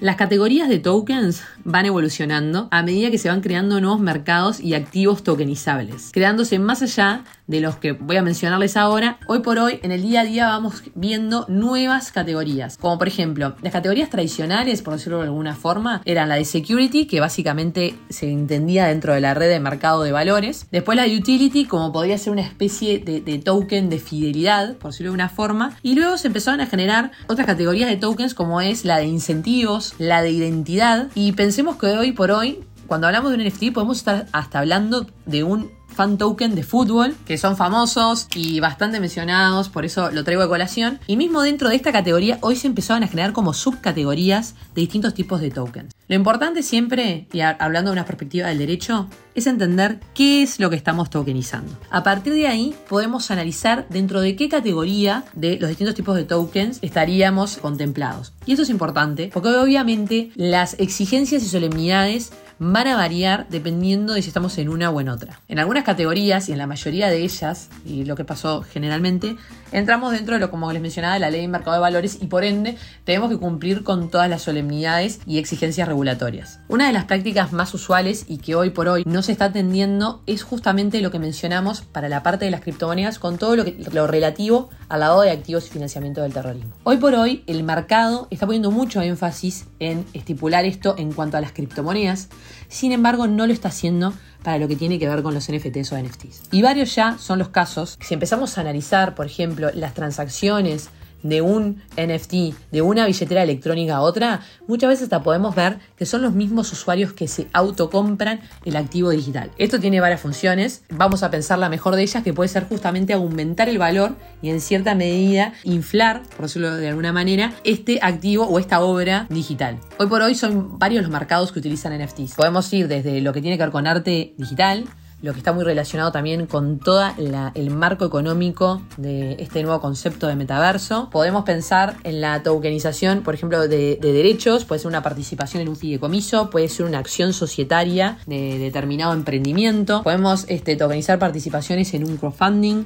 Las 0.04 0.18
categorías 0.18 0.68
de 0.68 0.80
tokens 0.80 1.44
van 1.64 1.86
evolucionando 1.86 2.68
a 2.72 2.84
medida 2.84 3.10
que 3.10 3.18
se 3.18 3.30
van 3.30 3.40
creando 3.40 3.80
nuevos 3.80 4.02
mercados 4.02 4.60
y 4.60 4.74
activos 4.74 5.24
tokenizables, 5.24 6.10
creándose 6.12 6.60
más 6.60 6.82
allá 6.82 7.24
de 7.48 7.62
los 7.62 7.78
que 7.78 7.92
voy 7.94 8.18
a 8.18 8.22
mencionarles 8.22 8.78
ahora. 8.78 9.18
Hoy 9.28 9.40
por 9.40 9.60
hoy, 9.60 9.80
en 9.84 9.92
el 9.92 10.02
día 10.02 10.22
a 10.22 10.26
día, 10.26 10.48
vamos 10.48 10.84
viendo 10.96 11.46
nuevas 11.50 12.12
categorías, 12.12 12.78
como 12.78 12.98
por 12.98 13.08
ejemplo, 13.08 13.56
las 13.62 13.74
categorías 13.74 14.10
tradicionales, 14.10 14.82
por 14.82 14.94
decirlo 14.94 15.20
de 15.20 15.26
alguna 15.26 15.56
forma, 15.56 16.02
eran 16.06 16.30
la 16.30 16.36
de 16.36 16.46
security, 16.46 17.06
que 17.06 17.20
básicamente 17.20 17.96
se 18.10 18.30
entendía 18.30 18.88
dentro 18.88 19.14
de 19.14 19.22
la 19.22 19.34
red 19.34 19.50
de 19.50 19.60
mercado 19.60 20.04
de 20.04 20.12
valores, 20.12 20.68
después 20.72 20.96
la 20.96 21.04
de 21.04 21.18
utility, 21.18 21.66
como 21.66 21.92
podría 21.92 22.18
ser 22.18 22.32
una 22.32 22.42
especie 22.42 23.00
de, 23.00 23.22
token 23.44 23.90
de 23.90 24.00
fidelidad, 24.00 24.78
por 24.78 24.92
decirlo 24.92 25.12
de 25.12 25.16
una 25.16 25.30
forma, 25.30 25.78
y 25.82 25.96
luego 25.96 26.18
se 26.18 26.28
empezaron 26.28 26.62
a 26.62 26.68
generar 26.68 27.12
otras 27.28 27.46
categorías 27.46 27.90
de 27.90 27.98
tokens 27.98 28.34
como 28.34 28.62
es 28.62 28.86
la 28.86 28.98
de 28.98 29.06
incentivos, 29.06 29.96
la 29.98 30.22
de 30.22 30.32
identidad. 30.32 31.10
Y 31.16 31.34
pensemos 31.34 31.78
que 31.78 31.88
hoy 31.88 32.12
por 32.12 32.32
hoy, 32.32 32.60
cuando 32.88 33.08
hablamos 33.08 33.32
de 33.32 33.38
un 33.38 33.48
NFT, 33.48 33.74
podemos 33.74 33.98
estar 33.98 34.28
hasta 34.32 34.60
hablando 34.60 35.08
de 35.26 35.44
un 35.44 35.72
fan 35.94 36.18
token 36.18 36.56
de 36.56 36.64
fútbol, 36.64 37.16
que 37.26 37.38
son 37.38 37.58
famosos 37.58 38.28
y 38.36 38.60
bastante 38.60 39.00
mencionados, 39.00 39.70
por 39.70 39.86
eso 39.86 40.12
lo 40.12 40.24
traigo 40.24 40.44
a 40.44 40.50
colación. 40.50 41.00
Y 41.08 41.18
mismo 41.18 41.42
dentro 41.42 41.70
de 41.70 41.76
esta 41.76 41.92
categoría, 41.92 42.38
hoy 42.42 42.56
se 42.56 42.68
empezaban 42.68 43.04
a 43.04 43.08
generar 43.08 43.34
como 43.34 43.54
subcategorías 43.54 44.56
de 44.76 44.82
distintos 44.82 45.14
tipos 45.14 45.42
de 45.42 45.52
tokens. 45.52 45.94
Lo 46.08 46.16
importante 46.16 46.64
siempre, 46.64 47.28
y 47.32 47.40
hablando 47.40 47.90
de 47.90 47.94
una 47.94 48.06
perspectiva 48.06 48.48
del 48.48 48.58
derecho, 48.58 49.08
es 49.36 49.48
entender 49.48 50.00
qué 50.14 50.44
es 50.44 50.60
lo 50.60 50.70
que 50.70 50.76
estamos 50.76 51.10
tokenizando. 51.10 51.72
A 51.90 52.04
partir 52.04 52.34
de 52.34 52.48
ahí 52.48 52.76
podemos 52.90 53.32
analizar 53.32 53.88
dentro 53.90 54.22
de 54.22 54.36
qué 54.36 54.50
categoría 54.50 55.24
de 55.34 55.58
los 55.60 55.70
distintos 55.70 55.96
tipos 55.96 56.16
de 56.16 56.26
tokens 56.26 56.80
estaríamos 56.82 57.58
contemplados. 57.58 58.34
Y 58.46 58.54
eso 58.54 58.64
es 58.64 58.70
importante 58.70 59.30
porque 59.34 59.50
obviamente 59.50 60.32
las 60.36 60.76
exigencias 60.80 61.42
y 61.44 61.48
solemnidades 61.48 62.32
van 62.72 62.88
a 62.88 62.96
variar 62.96 63.48
dependiendo 63.50 64.14
de 64.14 64.22
si 64.22 64.30
estamos 64.30 64.58
en 64.58 64.70
una 64.70 64.90
o 64.90 65.02
en 65.02 65.10
otra. 65.10 65.42
En 65.48 65.60
algunas 65.60 65.84
categorías 65.84 66.48
y 66.50 66.54
en 66.54 66.58
la 66.58 66.68
mayoría 66.68 67.10
de 67.10 67.24
ellas, 67.24 67.70
y 67.86 68.06
lo 68.06 68.16
que 68.16 68.24
pasó 68.24 68.62
generalmente, 68.62 69.36
entramos 69.72 70.12
dentro 70.14 70.36
de 70.36 70.40
lo, 70.40 70.50
como 70.52 70.72
les 70.72 70.82
mencionaba, 70.82 71.16
de 71.16 71.20
la 71.20 71.30
ley 71.30 71.42
de 71.42 71.48
mercado 71.48 71.76
de 71.76 71.82
valores 71.82 72.20
y 72.22 72.28
por 72.28 72.44
ende 72.44 72.78
tenemos 73.04 73.30
que 73.30 73.38
cumplir 73.38 73.84
con 73.84 74.10
todas 74.10 74.30
las 74.30 74.44
solemnidades 74.44 75.20
y 75.26 75.40
exigencias 75.40 75.88
regulatorias. 75.88 76.60
Una 76.70 76.88
de 76.88 76.94
las 76.94 77.06
prácticas 77.06 77.52
más 77.52 77.74
usuales 77.74 78.26
y 78.28 78.38
que 78.38 78.56
hoy 78.56 78.70
por 78.70 78.88
hoy 78.88 79.04
no 79.06 79.22
se 79.24 79.32
está 79.32 79.46
atendiendo 79.46 80.22
es 80.26 80.44
justamente 80.44 81.02
lo 81.02 81.12
que 81.12 81.20
mencionamos 81.20 81.82
para 81.82 82.10
la 82.10 82.24
parte 82.24 82.46
de 82.46 82.52
las 82.52 82.62
criptomonedas 82.62 83.20
con 83.20 83.38
todo 83.38 83.56
lo, 83.56 83.66
que, 83.66 83.78
lo 83.92 84.08
relativo 84.08 84.70
al 84.90 85.02
lado 85.02 85.22
de 85.22 85.32
activos 85.32 85.68
y 85.68 85.70
financiamiento 85.70 86.22
del 86.22 86.34
terrorismo. 86.34 86.74
Hoy 86.84 86.98
por 86.98 87.16
hoy 87.16 87.44
el 87.48 87.64
mercado 87.64 88.28
está 88.30 88.46
poniendo 88.46 88.72
mucho 88.72 89.02
énfasis 89.02 89.66
en 89.80 90.06
estipular 90.14 90.66
esto 90.66 90.96
en 90.98 91.12
cuanto 91.12 91.38
a 91.38 91.42
las 91.42 91.52
criptomonedas, 91.52 92.30
sin 92.68 92.92
embargo 92.92 93.28
no 93.28 93.48
lo 93.48 93.54
está 93.54 93.70
haciendo 93.70 94.14
para 94.44 94.58
lo 94.58 94.68
que 94.68 94.76
tiene 94.76 95.00
que 95.00 95.08
ver 95.08 95.24
con 95.24 95.34
los 95.34 95.50
NFTs 95.50 95.92
o 95.94 95.98
NFTs. 95.98 96.44
Y 96.52 96.62
varios 96.62 96.94
ya 96.96 97.18
son 97.18 97.40
los 97.40 97.50
casos, 97.50 97.98
si 98.02 98.14
empezamos 98.14 98.58
a 98.58 98.62
analizar, 98.62 99.16
por 99.16 99.26
ejemplo, 99.26 99.70
las 99.74 99.94
transacciones 99.94 100.90
de 101.24 101.42
un 101.42 101.82
NFT, 101.98 102.56
de 102.72 102.82
una 102.82 103.06
billetera 103.06 103.44
electrónica 103.44 103.96
a 103.96 104.02
otra, 104.02 104.42
muchas 104.68 104.90
veces 104.90 105.04
hasta 105.04 105.24
podemos 105.24 105.56
ver 105.56 105.80
que 105.98 106.06
son 106.06 106.22
los 106.22 106.34
mismos 106.34 106.72
usuarios 106.72 107.14
que 107.14 107.28
se 107.28 107.48
autocompran 107.54 108.42
el 108.66 108.76
activo 108.76 109.10
digital. 109.10 109.52
Esto 109.58 109.80
tiene 109.80 110.00
varias 110.00 110.22
funciones, 110.22 110.84
vamos 110.90 111.24
a 111.24 111.32
pensar 111.32 111.60
la 111.60 111.70
mejor 111.70 111.96
de 111.96 112.04
ellas 112.04 112.24
que 112.24 112.34
puede 112.34 112.50
ser 112.50 112.68
justamente 112.68 113.14
aumentar 113.14 113.70
el 113.70 113.78
valor 113.78 114.16
y 114.42 114.50
en 114.50 114.62
cierta 114.62 114.96
medida 114.96 115.54
inflar, 115.64 116.24
por 116.36 116.46
decirlo 116.46 116.76
de 116.76 116.90
alguna 116.90 117.12
manera, 117.12 117.54
este 117.64 118.00
activo 118.02 118.46
o 118.46 118.60
esta 118.60 118.82
obra 118.82 119.26
digital. 119.30 119.80
Hoy 119.98 120.08
por 120.08 120.22
hoy 120.22 120.36
son 120.36 120.78
varios 120.78 121.04
los 121.04 121.12
mercados 121.12 121.52
que 121.52 121.60
utilizan 121.60 121.98
NFTs. 121.98 122.36
Podemos 122.36 122.72
ir 122.74 122.88
desde 122.88 123.22
lo 123.22 123.34
que 123.34 123.42
tiene 123.42 123.58
que 123.58 123.64
ver 123.64 123.72
con 123.72 123.88
arte 123.88 124.34
digital, 124.38 124.86
lo 125.24 125.32
que 125.32 125.40
está 125.40 125.54
muy 125.54 125.64
relacionado 125.64 126.12
también 126.12 126.48
con 126.48 126.80
todo 126.80 127.02
el 127.18 127.70
marco 127.70 128.06
económico 128.06 128.82
de 128.98 129.38
este 129.40 129.64
nuevo 129.64 129.80
concepto 129.80 130.28
de 130.28 130.36
metaverso. 130.36 131.10
Podemos 131.12 131.46
pensar 131.46 131.96
en 132.04 132.20
la 132.20 132.44
tokenización, 132.44 133.24
por 133.24 133.34
ejemplo, 133.34 133.70
de, 133.70 133.98
derechos, 134.02 134.66
puede 134.66 134.80
ser 134.80 134.90
una 134.90 135.02
participación 135.02 135.62
en 135.62 135.70
un 135.70 135.78
fideicomiso, 135.78 136.50
puede 136.50 136.68
ser 136.68 136.86
una 136.86 137.00
acción 137.00 137.32
societaria 137.32 138.18
de 138.26 138.60
determinado 138.60 139.14
emprendimiento, 139.14 140.04
podemos 140.04 140.44
este, 140.50 140.76
tokenizar 140.76 141.20
participaciones 141.20 141.94
en 141.94 142.04
un 142.04 142.18
crowdfunding. 142.18 142.84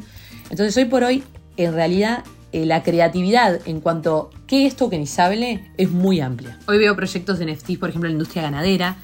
Entonces, 0.51 0.77
hoy 0.77 0.85
por 0.85 1.03
hoy, 1.03 1.23
en 1.57 1.73
realidad, 1.73 2.23
eh, 2.51 2.67
la 2.67 2.83
creatividad 2.83 3.61
en 3.65 3.81
cuanto 3.81 4.29
a 4.31 4.45
qué 4.45 4.67
es 4.67 4.75
tokenizable 4.75 5.71
es 5.75 5.89
muy 5.89 6.21
amplia. 6.21 6.59
Hoy 6.67 6.77
veo 6.77 6.95
proyectos 6.95 7.39
de 7.39 7.47
NFT, 7.51 7.79
por 7.79 7.89
ejemplo, 7.89 8.07
en 8.07 8.13
la 8.13 8.19
industria 8.19 8.43
ganadera, 8.43 8.97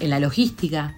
en 0.00 0.10
la 0.10 0.18
logística, 0.18 0.96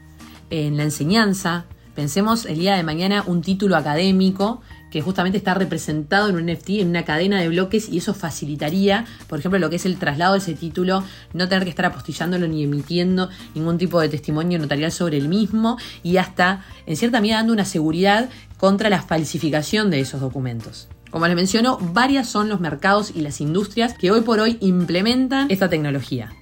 en 0.48 0.78
la 0.78 0.84
enseñanza, 0.84 1.66
Pensemos 1.94 2.46
el 2.46 2.58
día 2.58 2.74
de 2.74 2.82
mañana 2.82 3.22
un 3.26 3.42
título 3.42 3.76
académico 3.76 4.62
que 4.90 5.02
justamente 5.02 5.38
está 5.38 5.52
representado 5.54 6.28
en 6.28 6.36
un 6.36 6.46
NFT, 6.46 6.70
en 6.80 6.88
una 6.88 7.04
cadena 7.04 7.40
de 7.40 7.48
bloques, 7.48 7.88
y 7.88 7.98
eso 7.98 8.14
facilitaría, 8.14 9.06
por 9.26 9.38
ejemplo, 9.38 9.58
lo 9.58 9.70
que 9.70 9.76
es 9.76 9.86
el 9.86 9.98
traslado 9.98 10.34
de 10.34 10.38
ese 10.38 10.54
título, 10.54 11.02
no 11.32 11.48
tener 11.48 11.64
que 11.64 11.70
estar 11.70 11.86
apostillándolo 11.86 12.46
ni 12.46 12.62
emitiendo 12.62 13.30
ningún 13.54 13.78
tipo 13.78 14.00
de 14.00 14.10
testimonio 14.10 14.58
notarial 14.58 14.92
sobre 14.92 15.16
el 15.16 15.28
mismo, 15.28 15.78
y 16.02 16.18
hasta, 16.18 16.64
en 16.86 16.96
cierta 16.96 17.20
medida, 17.20 17.36
dando 17.36 17.54
una 17.54 17.64
seguridad 17.64 18.28
contra 18.58 18.90
la 18.90 19.00
falsificación 19.00 19.90
de 19.90 20.00
esos 20.00 20.20
documentos. 20.20 20.88
Como 21.10 21.26
les 21.26 21.36
menciono, 21.36 21.78
varias 21.78 22.28
son 22.28 22.48
los 22.48 22.60
mercados 22.60 23.12
y 23.14 23.20
las 23.20 23.40
industrias 23.40 23.94
que 23.94 24.10
hoy 24.10 24.22
por 24.22 24.40
hoy 24.40 24.58
implementan 24.60 25.50
esta 25.50 25.68
tecnología. 25.68 26.32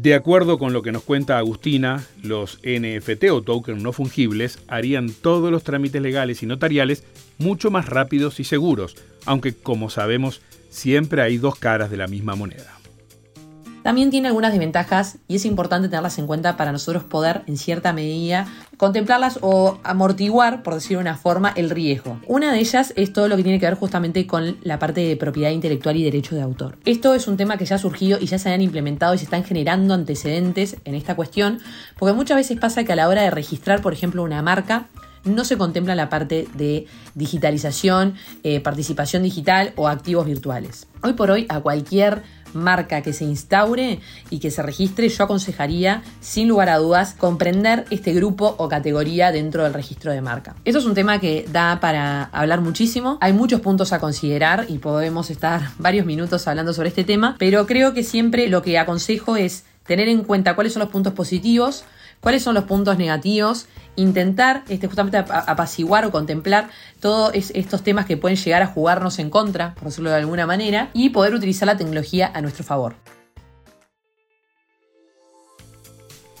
De 0.00 0.14
acuerdo 0.14 0.58
con 0.58 0.72
lo 0.72 0.82
que 0.82 0.92
nos 0.92 1.02
cuenta 1.02 1.38
Agustina, 1.38 2.06
los 2.22 2.60
NFT 2.62 3.32
o 3.32 3.42
tokens 3.42 3.82
no 3.82 3.92
fungibles 3.92 4.60
harían 4.68 5.10
todos 5.10 5.50
los 5.50 5.64
trámites 5.64 6.00
legales 6.00 6.40
y 6.44 6.46
notariales 6.46 7.02
mucho 7.38 7.72
más 7.72 7.86
rápidos 7.86 8.38
y 8.38 8.44
seguros, 8.44 8.94
aunque 9.26 9.54
como 9.54 9.90
sabemos 9.90 10.40
siempre 10.70 11.20
hay 11.20 11.38
dos 11.38 11.56
caras 11.56 11.90
de 11.90 11.96
la 11.96 12.06
misma 12.06 12.36
moneda. 12.36 12.77
También 13.82 14.10
tiene 14.10 14.28
algunas 14.28 14.52
desventajas 14.52 15.18
y 15.28 15.36
es 15.36 15.44
importante 15.44 15.88
tenerlas 15.88 16.18
en 16.18 16.26
cuenta 16.26 16.56
para 16.56 16.72
nosotros 16.72 17.04
poder, 17.04 17.42
en 17.46 17.56
cierta 17.56 17.92
medida, 17.92 18.46
contemplarlas 18.76 19.38
o 19.42 19.78
amortiguar, 19.82 20.62
por 20.62 20.74
decirlo 20.74 20.98
de 20.98 21.02
una 21.02 21.16
forma, 21.16 21.52
el 21.56 21.70
riesgo. 21.70 22.20
Una 22.26 22.52
de 22.52 22.58
ellas 22.58 22.92
es 22.96 23.12
todo 23.12 23.28
lo 23.28 23.36
que 23.36 23.42
tiene 23.42 23.58
que 23.58 23.66
ver 23.66 23.74
justamente 23.74 24.26
con 24.26 24.58
la 24.62 24.78
parte 24.78 25.00
de 25.00 25.16
propiedad 25.16 25.50
intelectual 25.50 25.96
y 25.96 26.04
derecho 26.04 26.34
de 26.34 26.42
autor. 26.42 26.78
Esto 26.84 27.14
es 27.14 27.28
un 27.28 27.36
tema 27.36 27.56
que 27.56 27.64
ya 27.64 27.76
ha 27.76 27.78
surgido 27.78 28.18
y 28.20 28.26
ya 28.26 28.38
se 28.38 28.50
han 28.50 28.62
implementado 28.62 29.14
y 29.14 29.18
se 29.18 29.24
están 29.24 29.44
generando 29.44 29.94
antecedentes 29.94 30.76
en 30.84 30.94
esta 30.94 31.14
cuestión, 31.14 31.58
porque 31.98 32.14
muchas 32.14 32.36
veces 32.36 32.58
pasa 32.58 32.84
que 32.84 32.92
a 32.92 32.96
la 32.96 33.08
hora 33.08 33.22
de 33.22 33.30
registrar, 33.30 33.80
por 33.80 33.92
ejemplo, 33.92 34.22
una 34.22 34.42
marca, 34.42 34.88
no 35.24 35.44
se 35.44 35.56
contempla 35.56 35.94
la 35.94 36.08
parte 36.08 36.48
de 36.54 36.86
digitalización, 37.14 38.14
eh, 38.42 38.60
participación 38.60 39.22
digital 39.22 39.72
o 39.76 39.88
activos 39.88 40.26
virtuales. 40.26 40.86
Hoy 41.02 41.12
por 41.12 41.30
hoy, 41.30 41.46
a 41.48 41.60
cualquier 41.60 42.22
marca 42.54 43.02
que 43.02 43.12
se 43.12 43.24
instaure 43.24 44.00
y 44.30 44.38
que 44.38 44.50
se 44.50 44.62
registre, 44.62 45.08
yo 45.08 45.24
aconsejaría, 45.24 46.02
sin 46.20 46.48
lugar 46.48 46.68
a 46.68 46.78
dudas, 46.78 47.14
comprender 47.18 47.84
este 47.90 48.12
grupo 48.12 48.54
o 48.58 48.68
categoría 48.68 49.32
dentro 49.32 49.64
del 49.64 49.74
registro 49.74 50.12
de 50.12 50.20
marca. 50.20 50.56
Esto 50.64 50.78
es 50.78 50.84
un 50.84 50.94
tema 50.94 51.18
que 51.20 51.46
da 51.50 51.80
para 51.80 52.24
hablar 52.24 52.60
muchísimo. 52.60 53.18
Hay 53.20 53.32
muchos 53.32 53.60
puntos 53.60 53.92
a 53.92 54.00
considerar 54.00 54.66
y 54.68 54.78
podemos 54.78 55.30
estar 55.30 55.70
varios 55.78 56.06
minutos 56.06 56.46
hablando 56.48 56.72
sobre 56.72 56.88
este 56.88 57.04
tema, 57.04 57.36
pero 57.38 57.66
creo 57.66 57.94
que 57.94 58.02
siempre 58.02 58.48
lo 58.48 58.62
que 58.62 58.78
aconsejo 58.78 59.36
es 59.36 59.64
tener 59.86 60.08
en 60.08 60.22
cuenta 60.22 60.54
cuáles 60.54 60.74
son 60.74 60.80
los 60.80 60.90
puntos 60.90 61.14
positivos, 61.14 61.84
cuáles 62.20 62.42
son 62.42 62.54
los 62.54 62.64
puntos 62.64 62.98
negativos, 62.98 63.66
intentar 63.98 64.64
este, 64.68 64.86
justamente 64.86 65.18
apaciguar 65.18 66.04
o 66.04 66.10
contemplar 66.10 66.70
todos 67.00 67.32
estos 67.34 67.82
temas 67.82 68.06
que 68.06 68.16
pueden 68.16 68.36
llegar 68.36 68.62
a 68.62 68.66
jugarnos 68.66 69.18
en 69.18 69.28
contra, 69.28 69.74
por 69.74 69.84
decirlo 69.84 70.10
de 70.10 70.16
alguna 70.16 70.46
manera, 70.46 70.90
y 70.94 71.10
poder 71.10 71.34
utilizar 71.34 71.66
la 71.66 71.76
tecnología 71.76 72.30
a 72.32 72.40
nuestro 72.40 72.64
favor. 72.64 72.94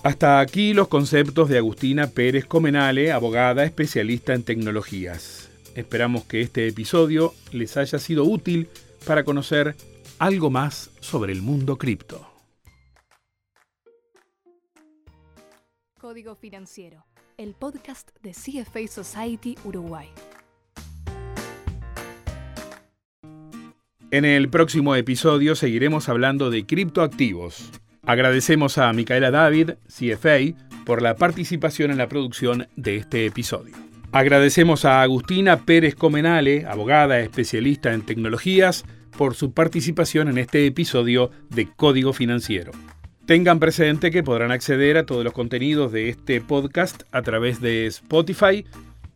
Hasta 0.04 0.38
aquí 0.38 0.72
los 0.72 0.88
conceptos 0.88 1.48
de 1.48 1.58
Agustina 1.58 2.06
Pérez 2.06 2.46
Comenale, 2.46 3.10
abogada 3.10 3.64
especialista 3.64 4.32
en 4.32 4.44
tecnologías. 4.44 5.50
Esperamos 5.74 6.24
que 6.24 6.40
este 6.40 6.68
episodio 6.68 7.34
les 7.52 7.76
haya 7.76 7.98
sido 7.98 8.24
útil 8.24 8.68
para 9.04 9.24
conocer 9.24 9.74
algo 10.18 10.50
más 10.50 10.90
sobre 11.00 11.32
el 11.32 11.42
mundo 11.42 11.76
cripto. 11.76 12.26
Código 16.00 16.36
Financiero, 16.36 17.04
el 17.38 17.54
podcast 17.54 18.10
de 18.20 18.32
CFA 18.32 18.88
Society 18.88 19.56
Uruguay. 19.62 20.08
En 24.10 24.24
el 24.24 24.48
próximo 24.48 24.96
episodio 24.96 25.54
seguiremos 25.54 26.08
hablando 26.08 26.50
de 26.50 26.66
criptoactivos. 26.66 27.70
Agradecemos 28.02 28.76
a 28.78 28.92
Micaela 28.92 29.30
David, 29.30 29.72
CFA, 29.86 30.56
por 30.84 31.00
la 31.00 31.14
participación 31.14 31.92
en 31.92 31.98
la 31.98 32.08
producción 32.08 32.66
de 32.74 32.96
este 32.96 33.24
episodio. 33.26 33.76
Agradecemos 34.10 34.84
a 34.84 35.02
Agustina 35.02 35.64
Pérez 35.64 35.94
Comenale, 35.94 36.66
abogada 36.66 37.20
especialista 37.20 37.92
en 37.92 38.02
tecnologías, 38.02 38.84
por 39.16 39.36
su 39.36 39.52
participación 39.52 40.28
en 40.28 40.38
este 40.38 40.66
episodio 40.66 41.30
de 41.50 41.68
Código 41.76 42.12
Financiero. 42.12 42.72
Tengan 43.28 43.60
presente 43.60 44.10
que 44.10 44.22
podrán 44.22 44.52
acceder 44.52 44.96
a 44.96 45.04
todos 45.04 45.22
los 45.22 45.34
contenidos 45.34 45.92
de 45.92 46.08
este 46.08 46.40
podcast 46.40 47.02
a 47.12 47.20
través 47.20 47.60
de 47.60 47.84
Spotify, 47.84 48.64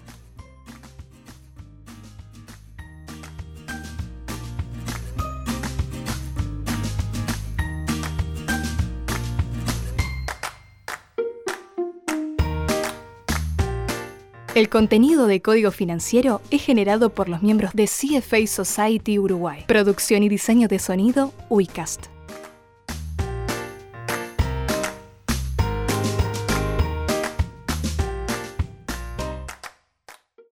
El 14.56 14.70
contenido 14.70 15.26
de 15.26 15.42
Código 15.42 15.72
Financiero 15.72 16.40
es 16.52 16.62
generado 16.62 17.10
por 17.10 17.28
los 17.28 17.42
miembros 17.42 17.72
de 17.74 17.86
CFA 17.86 18.46
Society 18.46 19.18
Uruguay. 19.18 19.64
Producción 19.68 20.22
y 20.22 20.30
diseño 20.30 20.68
de 20.68 20.78
sonido, 20.78 21.34
UICAST. 21.50 22.13